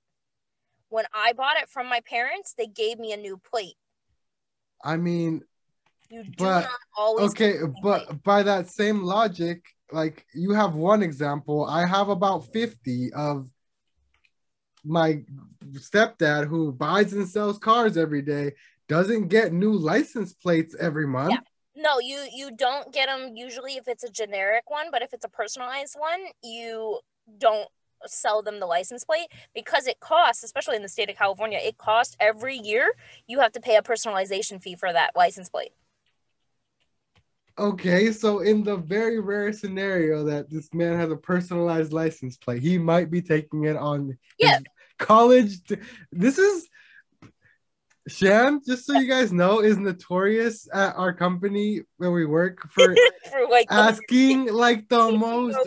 [0.89, 3.77] When I bought it from my parents, they gave me a new plate.
[4.83, 5.43] I mean,
[6.11, 8.22] You do But- not always okay, get the same but plate.
[8.22, 13.49] by that same logic, like you have one example, I have about 50 of
[14.85, 15.25] my
[15.72, 18.53] stepdad who buys and sells cars every day,
[18.87, 21.33] doesn't get new license plates every month.
[21.33, 21.41] Yeah.
[21.77, 25.25] No, you you don't get them usually if it's a generic one, but if it's
[25.25, 27.01] a personalized one, you
[27.39, 27.68] don't
[28.07, 31.79] sell them the license plate because it costs, especially in the state of California, it
[31.79, 32.95] costs every year
[33.27, 35.72] you have to pay a personalization fee for that license plate.
[37.57, 42.61] Okay, so in the very rare scenario that this man has a personalized license plate,
[42.62, 44.59] he might be taking it on Yeah.
[44.99, 45.62] college.
[45.64, 45.77] t-
[46.11, 46.68] this is
[48.07, 52.97] Shan, just so you guys know, is notorious at our company where we work for
[53.31, 55.59] for like asking like the most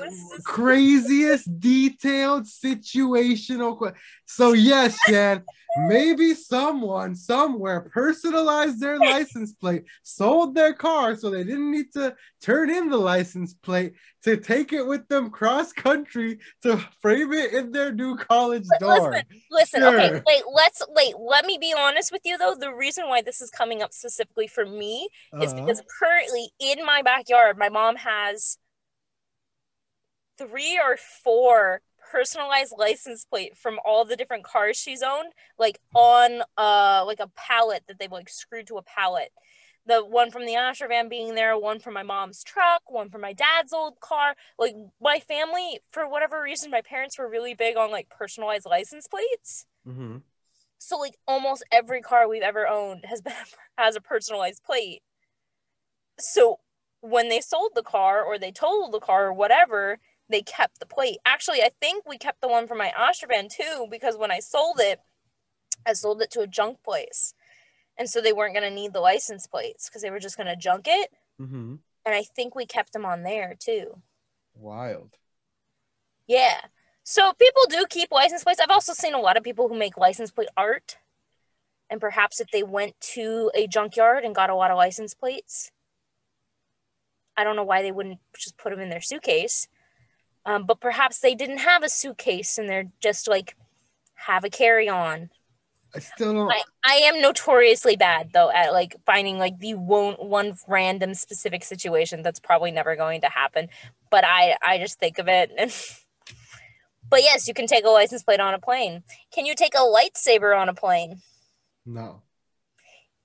[0.44, 3.94] craziest detailed situational que-
[4.26, 5.44] so yes Shan
[5.76, 12.16] maybe someone somewhere personalized their license plate sold their car so they didn't need to
[12.42, 17.54] turn in the license plate to take it with them cross country to frame it
[17.54, 22.12] in their new college door listen, listen, okay, wait, let's wait, let me be honest
[22.12, 22.56] with you though.
[22.60, 25.10] The reason why this is coming up specifically for me
[25.42, 25.62] is Uh-huh.
[25.62, 25.82] because
[26.28, 28.58] currently in my backyard, my mom has
[30.38, 36.42] three or four personalized license plate from all the different cars she's owned, like on
[36.58, 39.30] uh like a pallet that they've like screwed to a pallet.
[39.86, 43.22] The one from the Astro van being there, one from my mom's truck, one from
[43.22, 44.36] my dad's old car.
[44.60, 49.08] Like my family, for whatever reason, my parents were really big on like personalized license
[49.08, 49.66] plates.
[49.88, 50.24] Mhm.
[50.78, 53.34] So like almost every car we've ever owned has been
[53.78, 55.02] has a personalized plate.
[56.20, 56.60] So
[57.02, 60.00] when they sold the car or they totaled the car or whatever,
[60.30, 61.18] they kept the plate.
[61.26, 64.40] Actually, I think we kept the one from my Astro van too because when I
[64.40, 65.00] sold it,
[65.86, 67.34] I sold it to a junk place.
[67.98, 70.48] And so they weren't going to need the license plates because they were just going
[70.48, 71.12] to junk it.
[71.40, 71.80] Mhm.
[72.06, 74.02] And I think we kept them on there too.
[74.54, 75.18] wild
[76.26, 76.60] Yeah.
[77.04, 78.60] So people do keep license plates.
[78.60, 80.98] I've also seen a lot of people who make license plate art.
[81.90, 85.72] And perhaps if they went to a junkyard and got a lot of license plates,
[87.38, 89.68] I don't know why they wouldn't just put them in their suitcase.
[90.46, 93.56] Um, but perhaps they didn't have a suitcase and they're just like
[94.16, 95.30] have a carry on.
[95.96, 100.14] I still don't I, I am notoriously bad though at like finding like the one
[100.16, 103.70] one random specific situation that's probably never going to happen.
[104.10, 105.72] But I I just think of it and
[107.10, 109.04] but yes, you can take a license plate on a plane.
[109.34, 111.22] Can you take a lightsaber on a plane?
[111.86, 112.22] no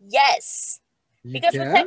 [0.00, 0.80] Yes.
[1.22, 1.86] you Because can tech-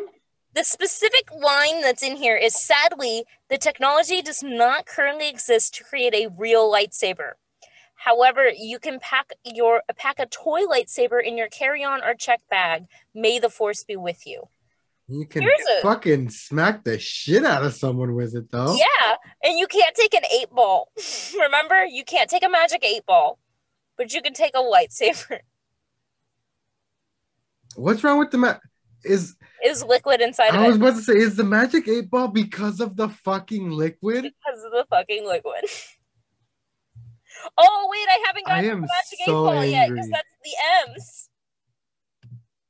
[0.56, 5.84] The specific line that's in here is sadly, the technology does not currently exist to
[5.84, 7.32] create a real lightsaber.
[7.96, 12.86] However, you can pack your pack a toy lightsaber in your carry-on or check bag.
[13.14, 14.44] May the force be with you.
[15.10, 18.76] You can a- fucking smack the shit out of someone with it though.
[18.76, 20.90] Yeah, and you can't take an eight ball.
[21.38, 23.40] Remember, you can't take a magic eight ball,
[23.98, 25.40] but you can take a lightsaber.
[27.76, 28.58] What's wrong with the ma-
[29.06, 32.28] Is was liquid inside I was it about to say, is the magic eight ball
[32.28, 34.24] because of the fucking liquid?
[34.24, 35.64] because of the fucking liquid.
[37.58, 40.28] oh wait, I haven't I gotten am the magic eight so ball yet because that's
[40.44, 41.30] the M's.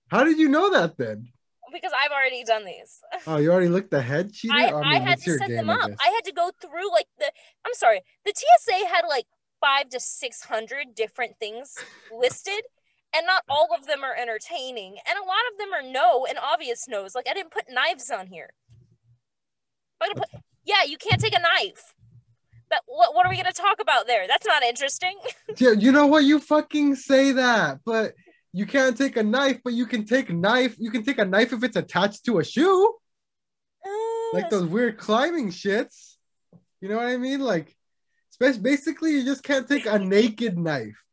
[0.08, 1.28] How did you know that then?
[1.74, 3.02] Because I've already done these.
[3.28, 4.54] Oh, you already looked ahead, cheater.
[4.56, 5.92] Oh, I, mean, I had to set them I up.
[6.00, 7.32] I had to go through like the.
[7.66, 8.02] I'm sorry.
[8.24, 9.26] The TSA had like
[9.60, 11.76] five to six hundred different things
[12.16, 12.62] listed,
[13.14, 16.38] and not all of them are entertaining, and a lot of them are no and
[16.38, 17.16] obvious no's.
[17.16, 18.50] Like I didn't put knives on here.
[20.00, 20.24] Put.
[20.66, 21.94] Yeah, you can't take a knife.
[22.70, 23.14] That what?
[23.14, 24.28] What are we gonna talk about there?
[24.28, 25.18] That's not interesting.
[25.58, 26.26] Yeah, you know what?
[26.26, 28.14] You fucking say that, but
[28.52, 30.76] you can't take a knife, but you can take knife.
[30.78, 32.94] You can take a knife if it's attached to a shoe,
[34.34, 36.16] like those weird climbing shits.
[36.82, 37.40] You know what I mean?
[37.40, 37.76] Like,
[38.40, 41.05] basically, you just can't take a naked knife,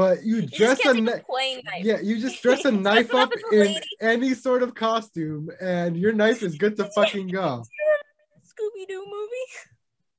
[0.00, 1.20] but you You dress just a knife.
[1.20, 1.84] a plain knife.
[1.84, 3.86] Yeah, you just dress a knife up up as a in lady.
[4.00, 7.62] any sort of costume, and your knife is good to fucking go.
[8.50, 9.48] Scooby Doo movie,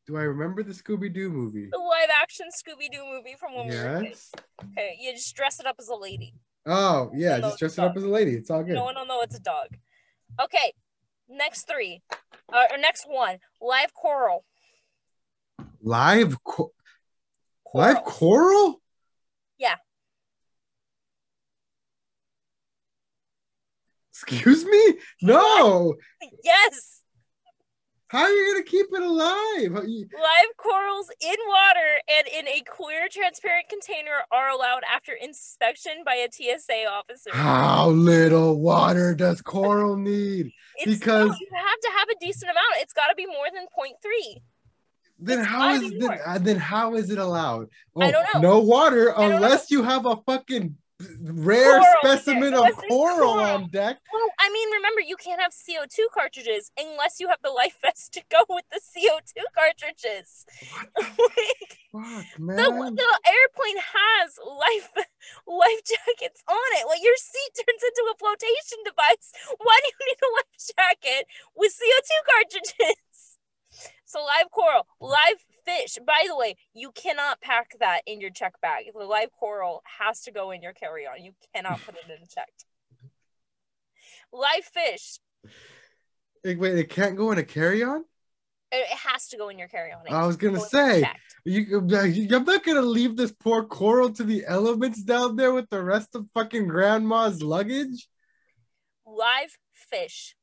[0.07, 1.67] Do I remember the Scooby Doo movie?
[1.71, 4.29] the live action Scooby Doo movie from when we were kids.
[4.35, 4.43] Yes.
[4.71, 6.33] Okay, you just dress it up as a lady.
[6.65, 8.33] Oh yeah, just dress it up as a lady.
[8.35, 8.75] It's all good.
[8.75, 9.69] No one will know it's a dog.
[10.39, 10.73] Okay,
[11.27, 12.01] next three,
[12.53, 14.45] uh, or next one, live coral.
[15.81, 16.71] Live, co-
[17.65, 17.87] Coral.
[17.93, 18.81] live coral.
[19.57, 19.75] Yeah.
[24.23, 24.99] Excuse me?
[25.21, 25.95] No.
[26.43, 27.01] Yes,
[28.07, 29.87] How are you gonna keep it alive?
[29.87, 36.03] You- live corals in water and in a clear, transparent container are allowed after inspection
[36.05, 37.29] by a TSA officer.
[37.33, 40.51] How little water does coral need?
[40.77, 42.75] It's because- no, you have to have a decent amount.
[42.77, 44.41] It's got to be more than 0.3.
[45.23, 47.67] Then It's how is then, uh, then how is it allowed?
[47.95, 48.41] Oh, I don't know.
[48.41, 50.75] No water unless you have a fucking
[51.21, 53.39] rare Coral specimen of coral coral.
[53.39, 53.97] on deck.
[54.13, 58.13] Well, I mean, remember, you can't have CO2 cartridges unless you have the life vest
[58.13, 60.45] to go with the CO2 cartridges.
[60.91, 62.95] Like, Fuck, the, man.
[62.95, 64.91] the airplane has life
[65.47, 66.87] life jackets on it.
[66.87, 69.31] Like your seat turns into a flotation device.
[69.59, 72.95] Why do you need a life jacket with CO2 cartridges?
[74.03, 75.97] So live coral, live fish.
[76.05, 78.85] By the way, you cannot pack that in your check bag.
[78.93, 81.23] The live coral has to go in your carry-on.
[81.23, 82.49] You cannot put it in a check.
[84.33, 85.19] Live fish,
[86.43, 88.03] Wait, it can't go in a carry-on?
[88.71, 90.01] it it has to go in your carry-on.
[90.09, 91.05] I was gonna go say
[91.45, 95.83] you, I'm not gonna leave this poor coral to the elements down there with the
[95.83, 98.07] rest of fucking grandma's luggage.
[99.05, 100.35] live fish.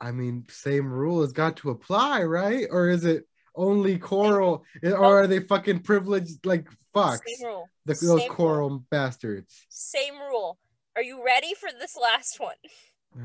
[0.00, 2.66] I mean, same rule has got to apply, right?
[2.70, 4.64] Or is it only coral?
[4.82, 7.20] Or are they fucking privileged like fucks?
[7.26, 7.68] Same rule.
[7.86, 8.34] The, Same those rule.
[8.34, 9.66] coral bastards.
[9.68, 10.58] Same rule.
[10.96, 12.54] Are you ready for this last one?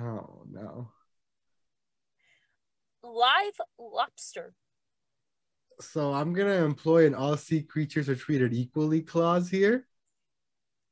[0.01, 0.89] Oh no.
[3.03, 4.53] Live lobster.
[5.81, 9.87] So I'm gonna employ an all sea creatures are treated equally clause here.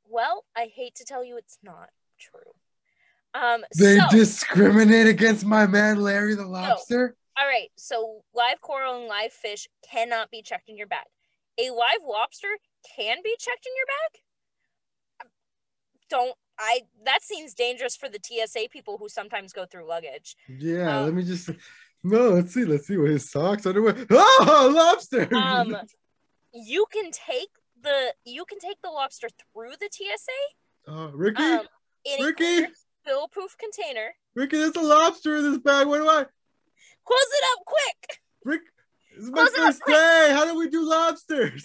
[0.10, 2.54] Well, I hate to tell you it's not true.
[3.38, 7.16] Um They so, discriminate against my man Larry the lobster.
[7.40, 11.06] all right, so live coral and live fish cannot be checked in your bag.
[11.60, 12.48] A live lobster
[12.96, 14.22] can be checked in your bag.
[16.10, 20.36] Don't I that seems dangerous for the TSA people who sometimes go through luggage.
[20.48, 21.50] Yeah, Um, let me just
[22.04, 22.30] no.
[22.30, 22.64] Let's see.
[22.66, 23.96] Let's see what his socks underwear.
[24.12, 25.28] Oh, lobster.
[25.36, 25.76] Um
[26.54, 27.50] you can take
[27.82, 31.68] the you can take the lobster through the TSA Uh, Ricky, um
[32.06, 32.68] a
[33.08, 33.14] Ricky?
[33.14, 34.14] clear, spill-proof container.
[34.36, 35.88] Ricky, there's a lobster in this bag.
[35.88, 36.26] What do I?
[37.06, 38.20] Close it up quick.
[38.44, 38.62] Rick,
[39.16, 40.30] this is Close first day.
[40.32, 41.64] How do we do lobsters?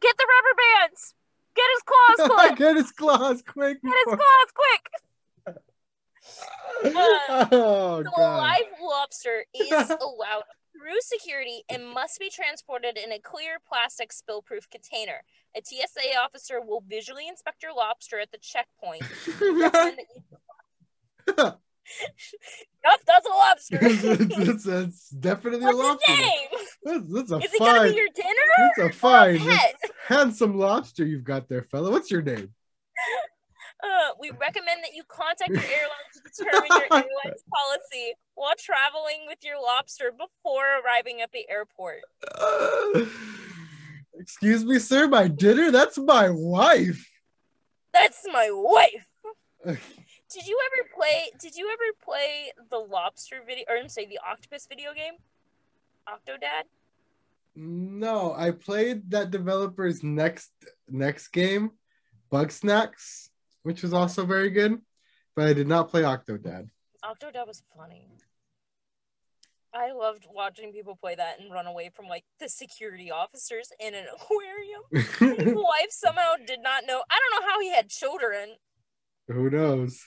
[0.00, 1.14] Get the rubber bands.
[1.54, 2.58] Get his claws clipped.
[2.58, 3.82] Get his claws quick.
[3.82, 5.56] Get his claws quick.
[6.82, 13.12] Uh, oh So a live lobster is allowed through security and must be transported in
[13.12, 15.22] a clear plastic spill-proof container.
[15.56, 19.02] A TSA officer will visually inspect your lobster at the checkpoint.
[21.42, 21.58] Recommend that
[22.32, 22.38] you-
[22.84, 23.78] Yup, that's a lobster.
[24.44, 26.12] that's, that's definitely a What's lobster.
[26.12, 26.48] his name?
[26.84, 28.30] That's, that's a Is it gonna be your dinner?
[28.58, 29.58] That's a or a fine,
[30.06, 31.90] handsome lobster you've got there, fella.
[31.90, 32.54] What's your name?
[33.82, 39.20] Uh, we recommend that you contact your airline to determine your airline's policy while traveling
[39.26, 42.00] with your lobster before arriving at the airport.
[42.38, 43.06] Uh,
[44.18, 45.08] excuse me, sir.
[45.08, 45.70] My dinner?
[45.70, 47.08] That's my wife.
[47.94, 49.78] That's my wife.
[50.32, 51.30] Did you ever play?
[51.40, 55.14] Did you ever play the lobster video, or I'm sorry, the octopus video game?
[56.08, 56.64] Octodad.
[57.56, 60.50] No, I played that developer's next
[60.88, 61.72] next game,
[62.32, 63.28] Bugsnax,
[63.64, 64.80] which was also very good.
[65.34, 66.68] but I did not play Octodad.
[67.04, 68.06] Octodad was funny.
[69.72, 73.94] I loved watching people play that and run away from like the security officers in
[73.94, 74.82] an aquarium.
[75.44, 77.02] His wife somehow did not know.
[77.10, 78.50] I don't know how he had children.
[79.28, 80.04] Who knows?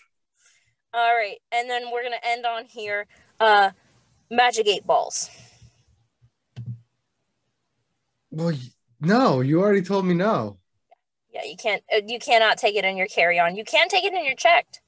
[0.93, 3.07] All right, and then we're gonna end on here.
[3.39, 3.71] Uh,
[4.29, 5.29] magic eight balls.
[8.29, 8.53] Well,
[9.01, 10.57] no, you already told me no.
[11.31, 11.83] Yeah, you can't.
[11.91, 13.55] Uh, you cannot take it in your carry on.
[13.55, 14.81] You can take it in your checked.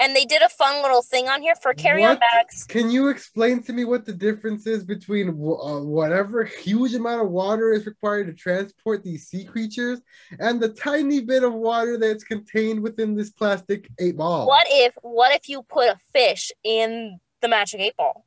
[0.00, 2.20] And they did a fun little thing on here for carry on What?
[2.20, 2.64] bags.
[2.64, 5.32] Can you explain to me what the difference is between uh,
[5.80, 10.00] whatever huge amount of water is required to transport these sea creatures
[10.40, 14.48] and the tiny bit of water that's contained within this plastic eight ball?
[14.48, 14.94] What if?
[15.02, 18.26] What if you put a fish in the magic eight ball?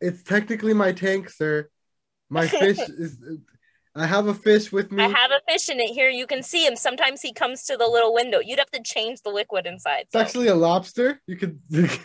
[0.00, 1.68] It's technically my tank, sir.
[2.28, 3.18] My fish is.
[3.96, 5.02] I have a fish with me.
[5.02, 6.08] I have a fish in it here.
[6.08, 6.76] You can see him.
[6.76, 8.38] Sometimes he comes to the little window.
[8.38, 10.02] You'd have to change the liquid inside.
[10.02, 11.20] It's actually a lobster.
[11.26, 11.60] You could.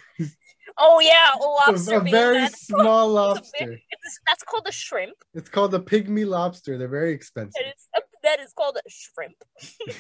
[0.78, 1.38] Oh yeah, a
[1.72, 1.96] lobster.
[1.98, 3.58] a very that's, small It's a lobster.
[3.66, 5.16] very- it's- that's called a shrimp.
[5.34, 6.78] It's called a pygmy lobster.
[6.78, 7.54] They're very expensive.
[7.64, 7.88] That is,
[8.24, 9.36] that is called a shrimp.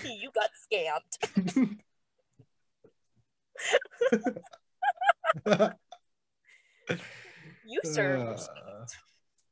[0.03, 1.77] you got scammed.
[7.67, 8.17] You sir.
[8.17, 8.37] Uh,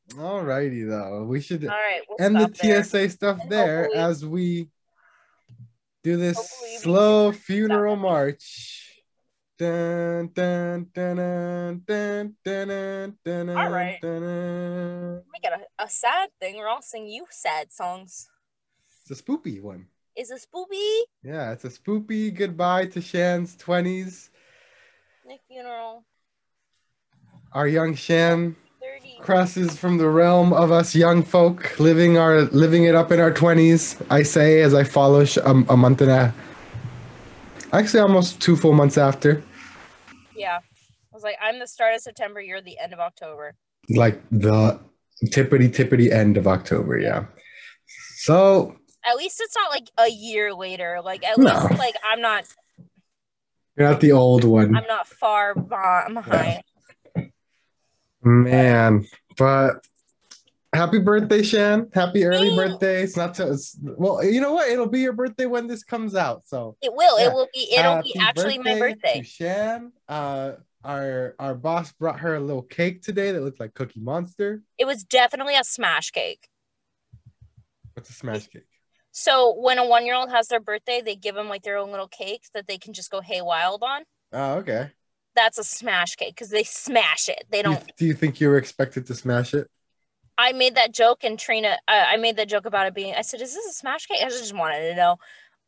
[0.09, 0.19] scammed.
[0.19, 2.01] Alrighty though, we should All right.
[2.07, 2.83] We'll end the there.
[2.83, 4.69] TSA stuff And there as we
[6.03, 6.37] do this
[6.79, 8.79] slow funeral march.
[9.57, 14.01] Dun, dun, dun, dun, dun, dun, dun, All right.
[14.01, 15.21] dun.
[15.31, 16.57] We got a, a sad thing.
[16.57, 18.29] We're all singing you sad songs.
[19.05, 19.87] It's a spoopy one.
[20.15, 24.29] Is a spoopy Yeah, it's a spoopy goodbye to Shan's twenties.
[25.25, 26.03] Nick funeral
[27.51, 28.55] Our young Shan.
[29.23, 33.31] Crosses from the realm of us young folk living our living it up in our
[33.31, 36.33] 20s i say as i follow sh- um, a month and a
[37.71, 39.41] actually almost two full months after
[40.35, 40.59] Yeah.
[40.59, 42.41] I was like, I'm the start of September.
[42.41, 43.53] You're the end of October.
[43.89, 44.79] like the
[45.27, 47.25] tippity tippity end of october yeah
[48.17, 50.99] so At least it's not like a year later.
[51.03, 51.51] Like at No.
[51.53, 52.43] least like I'm not
[53.77, 56.63] you're not the old one I'm not far beh- behind.
[58.23, 59.05] Man
[59.37, 59.85] but
[60.73, 64.87] happy birthday shan happy early birthday it's not so it's, well you know what it'll
[64.87, 67.19] be your birthday when this comes out so It will.
[67.19, 67.27] Yeah.
[67.27, 67.67] It will be.
[67.71, 69.19] It'll be Happy actually my birthday.
[69.19, 70.53] To Shan, uh,
[70.83, 74.61] our our boss brought her a little cake today that looked like Cookie Monster.
[74.77, 76.47] It was definitely a smash cake.
[77.93, 78.63] What's a smash cake?
[79.11, 81.91] So when a one year old has their birthday, they give them like their own
[81.91, 84.03] little cake that they can just go hay wild on.
[84.31, 84.91] Oh, okay.
[85.35, 87.45] That's a smash cake because they smash it.
[87.49, 87.91] They don't.
[87.97, 89.67] do you think you were expected to smash it?
[90.37, 91.77] I made that joke and Trina.
[91.87, 93.13] Uh, I made that joke about it being.
[93.15, 95.17] I said, "Is this a smash cake?" I just wanted to know.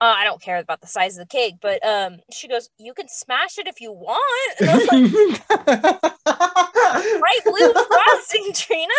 [0.02, 2.94] Uh, I don't care about the size of the cake, but um, she goes, "You
[2.94, 6.26] can smash it if you want." And I was like,
[7.20, 8.94] bright blue frosting, Trina.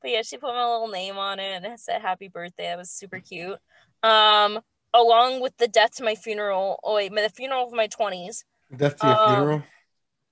[0.00, 2.72] But yeah, she put my little name on it and it said happy birthday.
[2.72, 3.58] It was super cute.
[4.02, 4.60] Um,
[4.94, 6.78] along with the death to my funeral.
[6.84, 8.44] Oh wait, my the funeral of my twenties.
[8.74, 9.62] Death to your Um, funeral.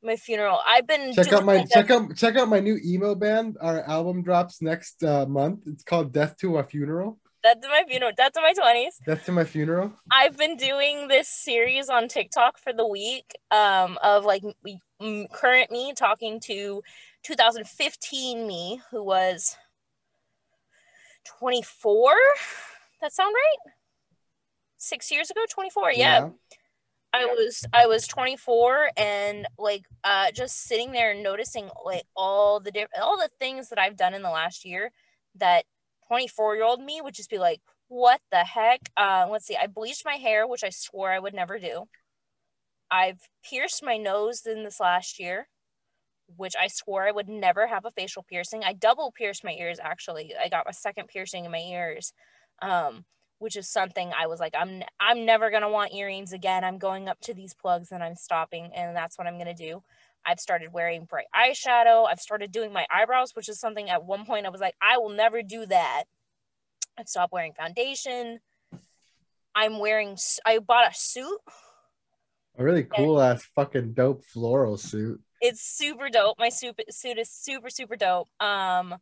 [0.02, 0.60] My funeral.
[0.66, 3.56] I've been Check out my check out check out my new emo band.
[3.60, 5.60] Our album drops next uh, month.
[5.66, 7.18] It's called Death to a Funeral.
[7.42, 8.12] death to my funeral.
[8.16, 9.00] Death to my twenties.
[9.06, 9.92] Death to my funeral.
[10.12, 14.42] I've been doing this series on TikTok for the week um, of like
[15.00, 16.82] m- current me talking to
[17.24, 19.56] 2015 me, who was
[21.38, 22.14] 24.
[23.00, 23.72] That sound right?
[24.76, 25.92] Six years ago, 24.
[25.92, 26.28] Yeah.
[27.12, 32.70] I was I was 24 and like uh just sitting there noticing like all the
[32.70, 34.90] different all the things that I've done in the last year
[35.36, 35.64] that
[36.08, 38.80] 24 year old me would just be like what the heck?
[38.96, 41.84] Uh let's see I bleached my hair which I swore I would never do.
[42.90, 45.48] I've pierced my nose in this last year
[46.36, 48.64] which I swore I would never have a facial piercing.
[48.64, 50.34] I double pierced my ears actually.
[50.42, 52.12] I got a second piercing in my ears.
[52.60, 53.04] Um
[53.38, 56.64] which is something I was like, I'm I'm never gonna want earrings again.
[56.64, 59.82] I'm going up to these plugs and I'm stopping, and that's what I'm gonna do.
[60.24, 62.06] I've started wearing bright eyeshadow.
[62.08, 64.98] I've started doing my eyebrows, which is something at one point I was like, I
[64.98, 66.04] will never do that.
[66.98, 68.40] I've stopped wearing foundation.
[69.54, 70.16] I'm wearing.
[70.44, 71.38] I bought a suit.
[72.58, 75.20] A really cool ass fucking dope floral suit.
[75.40, 76.38] It's super dope.
[76.38, 78.28] My suit suit is super super dope.
[78.40, 78.96] Um,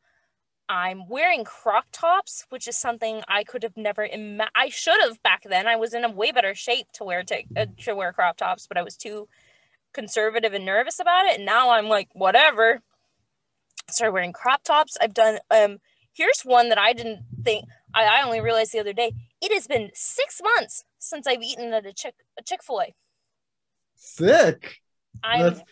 [0.69, 4.05] I'm wearing crop tops, which is something I could have never.
[4.05, 5.67] Ima- I should have back then.
[5.67, 8.67] I was in a way better shape to wear to, uh, to wear crop tops,
[8.67, 9.29] but I was too
[9.93, 11.37] conservative and nervous about it.
[11.37, 12.81] And now I'm like, whatever.
[13.91, 14.97] Started wearing crop tops.
[15.01, 15.39] I've done.
[15.51, 15.79] Um,
[16.15, 17.67] here's one that I didn't think.
[17.95, 19.12] I, I only realized the other day.
[19.43, 22.95] It has been six months since I've eaten at a chick a Chick Fil A.
[23.97, 24.81] Sick.
[25.23, 25.62] I'm That's-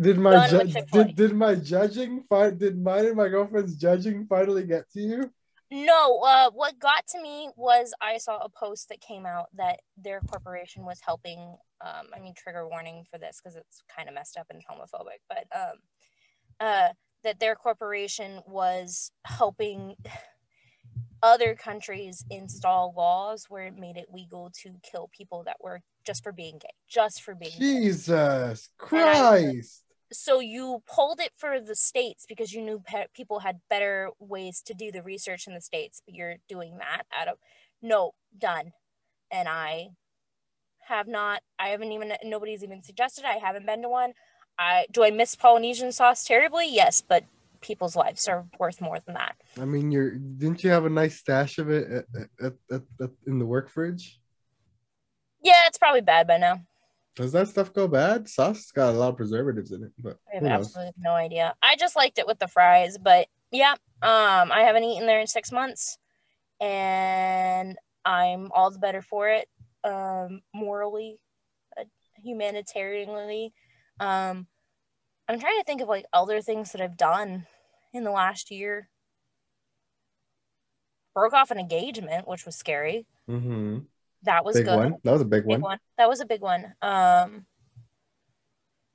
[0.00, 4.64] Did my ju- did, did my judging fi- did mine and my girlfriend's judging finally
[4.64, 5.30] get to you?
[5.70, 6.20] no.
[6.20, 10.20] Uh, what got to me was I saw a post that came out that their
[10.20, 11.38] corporation was helping.
[11.84, 15.20] Um, I mean, trigger warning for this because it's kind of messed up and homophobic,
[15.28, 15.78] but um,
[16.60, 16.88] uh,
[17.24, 19.96] that their corporation was helping
[21.22, 26.22] other countries install laws where it made it legal to kill people that were just
[26.22, 27.58] for being gay, just for being gay.
[27.58, 29.82] Jesus I- Christ.
[30.12, 34.62] so you pulled it for the states because you knew pe- people had better ways
[34.66, 37.38] to do the research in the states but you're doing that out of
[37.82, 38.72] no done
[39.32, 39.88] and i
[40.86, 44.12] have not i haven't even nobody's even suggested i haven't been to one
[44.58, 47.24] i do i miss polynesian sauce terribly yes but
[47.60, 51.18] people's lives are worth more than that I mean, you're didn't you have a nice
[51.18, 52.52] stash of it at, at,
[53.00, 54.20] at, in the work fridge?
[55.44, 56.60] Yeah it's probably bad by now
[57.16, 58.28] Does that stuff go bad?
[58.28, 60.66] Sauce's got a lot of preservatives in it, but I have knows?
[60.66, 61.54] absolutely no idea.
[61.62, 65.28] I just liked it with the fries, but yeah, um, I haven't eaten there in
[65.28, 65.96] six months,
[66.60, 69.46] and I'm all the better for it.
[69.84, 71.20] Um, morally,
[71.78, 71.84] uh,
[72.26, 73.52] humanitarianly,
[74.00, 74.48] um,
[75.28, 77.46] I'm trying to think of like other things that I've done
[77.92, 78.88] in the last year.
[81.14, 83.06] Broke off an engagement, which was scary.
[83.30, 83.86] Mm-hmm.
[84.24, 84.96] That was Big good one.
[85.04, 85.60] That was a big, big one.
[85.60, 85.78] one.
[85.98, 86.74] That was a big one.
[86.82, 87.46] Um,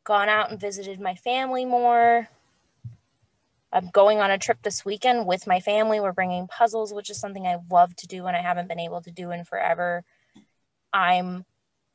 [0.04, 2.28] gone out and visited my family more.
[3.72, 6.00] I'm going on a trip this weekend with my family.
[6.00, 9.02] We're bringing puzzles, which is something I love to do and I haven't been able
[9.02, 10.04] to do in forever.
[10.92, 11.46] I'm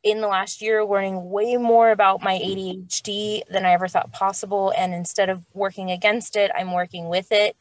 [0.05, 4.72] in the last year learning way more about my ADHD than I ever thought possible.
[4.76, 7.57] And instead of working against it, I'm working with it,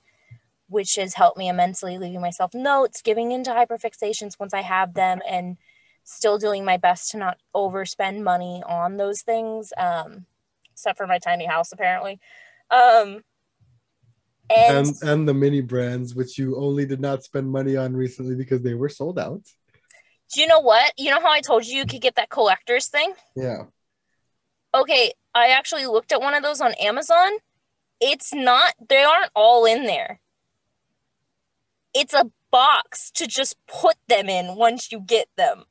[0.68, 5.22] which has helped me immensely, leaving myself notes, giving into hyperfixations once I have them,
[5.28, 5.58] and
[6.04, 10.26] still doing my best to not overspend money on those things um
[10.74, 12.20] except for my tiny house apparently.
[12.70, 13.24] Um
[14.50, 18.36] and, And and the mini brands, which you only did not spend money on recently
[18.36, 19.42] because they were sold out.
[20.34, 20.92] do you know what?
[20.98, 23.14] You know how i told you you could get that collector's thing?
[23.36, 23.64] Yeah.
[24.76, 27.32] okay i actually looked at one of those on amazon.
[28.02, 30.20] It's not they aren't all in there
[31.94, 35.64] it's a box to just put them in once you get them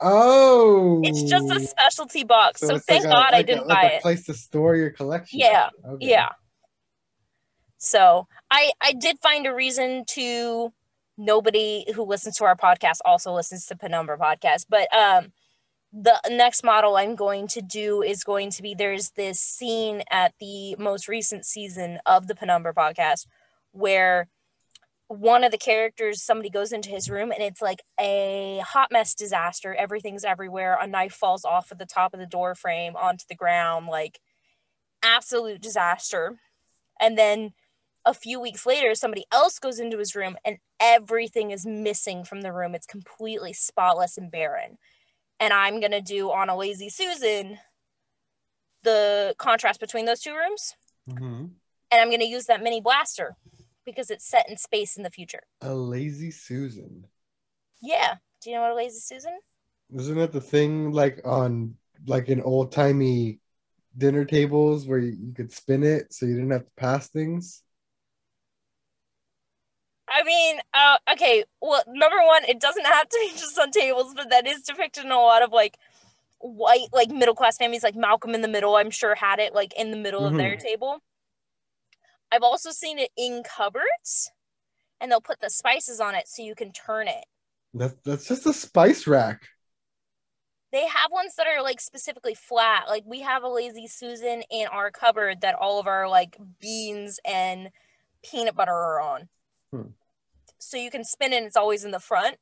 [0.00, 1.00] Oh.
[1.04, 3.82] it's just a specialty box so, it's thank like god i like a- didn't like
[3.82, 5.38] buy a it place to store your collection.
[5.38, 6.06] Yeah, Okay.
[6.10, 6.30] yeah
[7.78, 10.72] so i i did find a reason to
[11.16, 15.32] nobody who listens to our podcast also listens to penumbra podcast but um
[15.92, 20.34] the next model i'm going to do is going to be there's this scene at
[20.40, 23.26] the most recent season of the penumbra podcast
[23.72, 24.28] where
[25.08, 29.14] one of the characters somebody goes into his room and it's like a hot mess
[29.14, 29.74] disaster.
[29.74, 30.78] Everything's everywhere.
[30.80, 33.86] A knife falls off of the top of the door frame onto the ground.
[33.86, 34.18] Like
[35.02, 36.38] absolute disaster.
[37.00, 37.52] And then
[38.06, 42.40] a few weeks later somebody else goes into his room and everything is missing from
[42.40, 42.74] the room.
[42.74, 44.78] It's completely spotless and barren.
[45.40, 47.58] And i'm going to do on a lazy susan
[48.82, 50.74] the contrast between those two rooms.
[51.10, 51.50] Mhm.
[51.90, 53.36] and i'm going to use that mini blaster
[53.84, 57.08] because it's set in space in the future A lazy Susan.
[57.80, 59.38] yeah do you know what a lazy susan
[59.96, 61.76] Isn't that the thing like on
[62.06, 63.40] like in old timey
[63.96, 67.62] dinner tables where you, could spin it so you didn't have to pass things?
[70.08, 71.44] I mean, uh, okay.
[71.60, 75.04] Well, number one, it doesn't have to be just on tables, but that is depicted
[75.04, 75.78] in a lot of like
[76.38, 77.82] white, like middle class families.
[77.82, 80.56] Like Malcolm in the Middle, I'm sure had it like in the middle of their
[80.56, 81.02] table.
[82.34, 84.32] I've also seen it in cupboards,
[85.00, 87.24] and they'll put the spices on it so you can turn it.
[87.74, 89.46] That, that's just a spice rack.
[90.72, 92.88] They have ones that are like specifically flat.
[92.88, 97.20] Like we have a lazy Susan in our cupboard that all of our like beans
[97.24, 97.70] and
[98.28, 99.28] peanut butter are on.
[99.70, 99.90] Hmm.
[100.58, 102.36] So you can spin it and it's always in the front.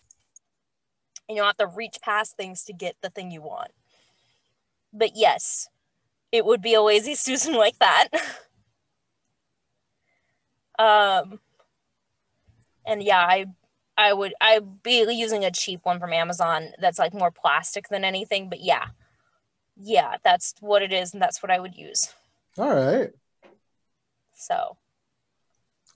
[1.29, 3.73] And you don't have to reach past things to get the thing you want.
[4.95, 5.69] But yes,
[6.31, 8.09] it would be a lazy Susan like that.
[10.83, 11.39] um
[12.85, 13.47] and yeah, I
[13.97, 18.05] I would I'd be using a cheap one from Amazon that's like more plastic than
[18.05, 18.87] anything, but yeah.
[19.77, 22.13] Yeah, that's what it is and that's what I would use.
[22.59, 23.11] All right.
[24.35, 24.77] So,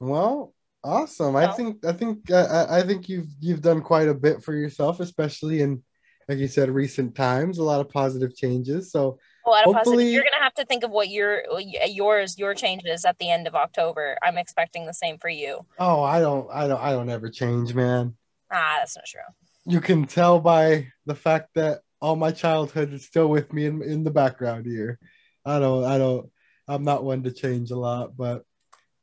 [0.01, 1.37] Well, awesome.
[1.37, 4.55] I think I think uh, I I think you've you've done quite a bit for
[4.55, 5.83] yourself, especially in
[6.29, 7.59] like you said recent times.
[7.59, 8.91] A lot of positive changes.
[8.91, 10.13] So a lot of Hopefully- positive.
[10.13, 13.55] You're gonna have to think of what your yours your changes at the end of
[13.55, 14.17] October.
[14.23, 15.65] I'm expecting the same for you.
[15.79, 18.17] oh, I don't I don't I don't ever change, man.
[18.53, 19.21] Ah, that's not true.
[19.65, 23.83] you can tell by the fact that all my childhood is still with me in,
[23.83, 24.99] in the background here.
[25.45, 26.31] I don't, I don't,
[26.69, 28.45] I'm not one to change a lot, but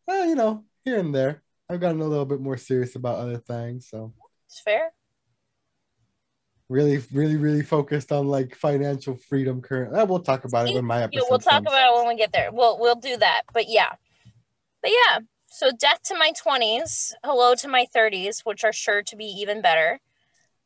[0.10, 3.38] uh, you know, here and there, I've gotten a little bit more serious about other
[3.38, 3.88] things.
[3.90, 4.14] So
[4.48, 4.92] It's fair.
[6.70, 10.00] Really, really, really focused on like financial freedom currently.
[10.00, 11.68] Uh, we'll talk about it when my episode Yeah, we'll talk comes.
[11.68, 12.52] about it when we get there.
[12.52, 13.44] We'll we'll do that.
[13.54, 13.94] But yeah.
[14.82, 15.20] But yeah.
[15.48, 19.62] So death to my twenties, hello to my thirties, which are sure to be even
[19.62, 20.00] better.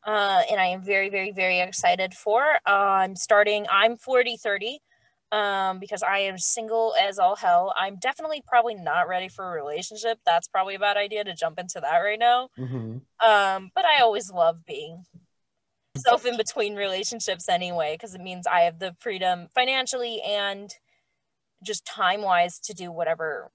[0.06, 2.42] Uh, and I am very, very, very excited for.
[2.66, 3.66] Uh, I'm starting.
[3.70, 4.78] I'm 40, 30,
[5.32, 7.74] um, because I am single as all hell.
[7.76, 10.18] I'm definitely probably not ready for a relationship.
[10.24, 12.48] That's probably a bad idea to jump into that right now.
[12.56, 13.02] Mhm.
[13.20, 15.04] Um, but I always love being
[15.98, 20.72] self in between relationships anyway, because it means I have the freedom financially and
[21.62, 23.50] just time wise to do whatever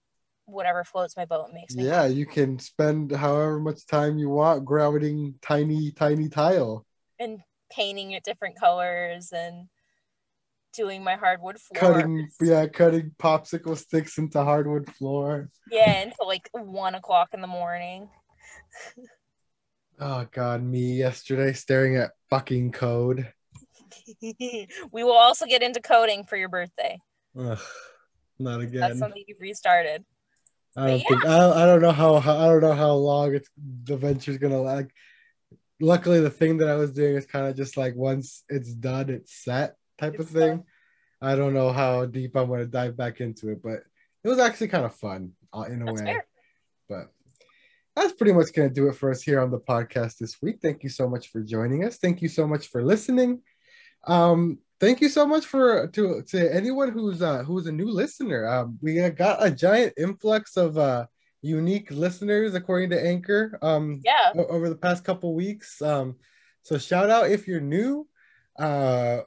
[0.46, 4.66] whatever floats my boat makes me Yeah, you can spend however much time you want
[4.66, 6.86] grouting tiny, tiny tile,
[7.20, 7.40] and
[7.72, 9.68] painting it different colors and
[10.74, 11.94] doing my hardwood floor.
[11.94, 15.50] cutting, yeah, cutting popsicle sticks into hardwood floor.
[15.72, 18.10] Yeah, until like one o'clock in the morning.
[20.06, 23.32] Oh God, me yesterday staring at fucking code.
[24.22, 27.00] we will also get into coding for your birthday.
[27.40, 27.58] Ugh,
[28.38, 28.98] not That's again.
[28.98, 30.04] something you've restarted.
[30.76, 32.92] I don't but think I don't, I don't know how, how I don't know how
[32.92, 33.50] long it's
[33.86, 34.94] the venture's gonna like.
[35.80, 39.10] Luckily, the thing that I was doing is kind of just like once it's done,
[39.10, 40.58] it's set type of thing.
[40.58, 40.64] done.
[41.22, 43.84] I don't know how deep I'm gonna dive back into it, but
[44.22, 46.08] it was actually kind of fun uh, in a That's way.
[46.08, 46.26] fair.
[47.96, 50.60] That's pretty much going to do it for us here on the podcast this week.
[50.62, 51.98] Thank you so much for joining us.
[51.98, 53.42] Thank you so much for listening.
[54.06, 58.48] Um, thank you so much for to to anyone who's uh who's a new listener.
[58.48, 61.06] Um, we got a giant influx of uh
[61.42, 63.60] unique listeners according to Anchor.
[63.62, 64.32] Um, Yeah.
[64.36, 65.82] over the past couple weeks.
[65.82, 66.16] Um,
[66.64, 68.08] so shout out if you're new.
[68.58, 69.22] Uh,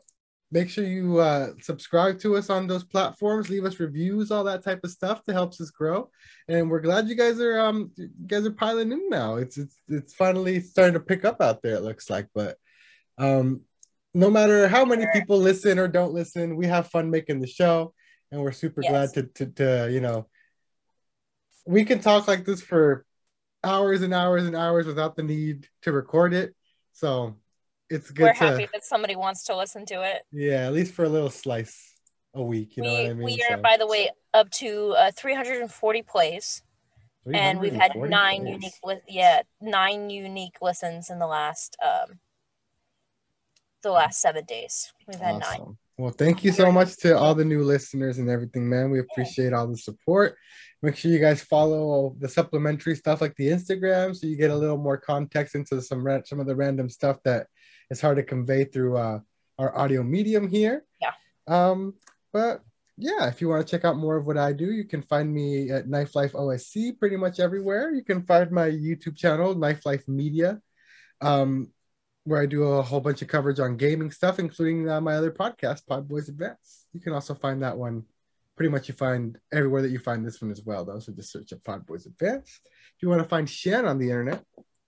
[0.51, 3.51] make sure you uh, subscribe to us on those platforms.
[3.51, 6.11] Leave us reviews, all that type of stuff that helps us grow.
[6.49, 9.36] And we're glad you guys are um you guys are piling in now.
[9.36, 11.74] It's it's it's finally starting to pick up out there.
[11.74, 12.57] It looks like, but
[13.18, 13.62] um,
[14.14, 17.92] no matter how many people listen or don't listen, we have fun making the show,
[18.30, 19.12] and we're super Yes.
[19.12, 20.28] glad to, to to you know
[21.66, 23.05] we can talk like this for
[23.64, 26.55] hours and hours and hours without the need to record it.
[26.92, 27.36] So
[27.91, 30.22] it's good We're to happy that somebody wants to listen to it.
[30.32, 31.95] yeah, at least for a little slice
[32.34, 32.76] a week.
[32.76, 33.24] You know we what I mean?
[33.24, 36.62] we are, So, by the way, up to uh, 340 plays,
[37.32, 38.53] and we've had nine plays.
[38.55, 42.18] unique, li- yeah, nine unique listens in the last um
[43.82, 44.93] the last seven days.
[45.07, 45.76] We've had nine.
[45.99, 48.91] Well, thank you so much to all the new listeners and everything, man.
[48.91, 50.37] We appreciate all the support.
[50.82, 54.57] Make sure you guys follow the supplementary stuff like the Instagram, so you get a
[54.57, 57.47] little more context into some ra- some of the random stuff that
[57.91, 59.20] is hard to convey through uh,
[59.59, 60.84] our audio medium here.
[61.01, 61.12] Yeah.
[61.47, 61.95] Um,
[62.32, 62.62] but
[62.97, 65.32] yeah, if you want to check out more of what I do, you can find
[65.32, 67.93] me at Knife Life OSC pretty much everywhere.
[67.93, 70.61] You can find my YouTube channel, Knife Life Media.
[71.20, 71.72] Um,
[72.26, 75.30] where I do a whole bunch of coverage on gaming stuff, including uh, my other
[75.30, 76.87] podcast, Pod Boys Advance.
[76.93, 78.03] You can also find that one
[78.57, 80.99] pretty much you find everywhere that you find this one as well, though.
[80.99, 82.61] So just search up Pod Boys Advance.
[82.64, 84.43] If you want to find Shan on the internet,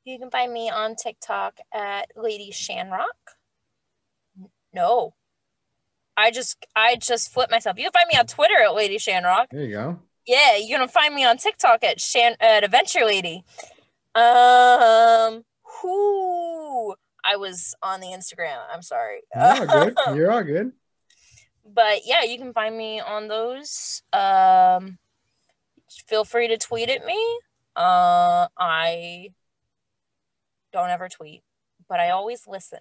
[0.08, 3.04] You can find me on TikTok at Lady Shanrock.
[4.72, 5.12] No.
[6.16, 7.76] I just I just flipped myself.
[7.76, 9.48] You can find me on Twitter at Lady Shanrock.
[9.50, 9.98] there you go.
[10.26, 13.44] Yeah, you're gonna find me on TikTok at Shan at Adventure Lady.
[14.14, 15.42] Um
[15.82, 18.56] who I was on the Instagram.
[18.72, 19.20] I'm sorry.
[19.34, 19.94] You're all good.
[20.16, 20.72] You're all good.
[21.66, 24.02] but yeah, you can find me on those.
[24.14, 24.96] Um
[26.06, 27.40] feel free to tweet at me.
[27.76, 29.28] Uh I
[30.72, 31.42] don't ever tweet,
[31.88, 32.80] but I always listen.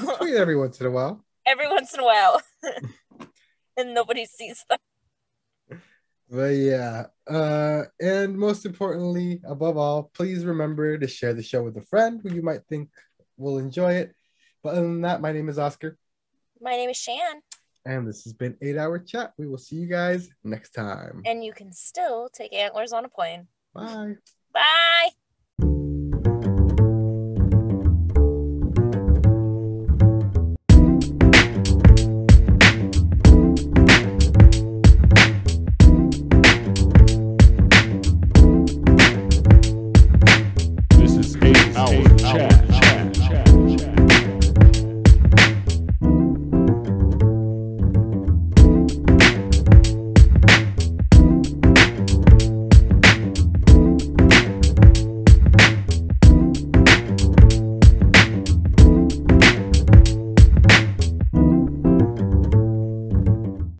[0.00, 1.24] You tweet every once in a while.
[1.46, 2.40] Every once in a while.
[3.76, 4.78] and nobody sees them.
[6.30, 11.76] But yeah, uh, and most importantly, above all, please remember to share the show with
[11.76, 12.90] a friend who you might think
[13.36, 14.14] will enjoy it.
[14.62, 15.98] But other than that, my name is Oscar,
[16.60, 17.42] My name is Shan,
[17.84, 19.32] and this has been Eight Hour Chat.
[19.36, 21.22] We will see you guys next time.
[21.26, 23.48] and you can still take antlers on a plane.
[23.74, 24.14] Bye.
[24.54, 25.08] Bye.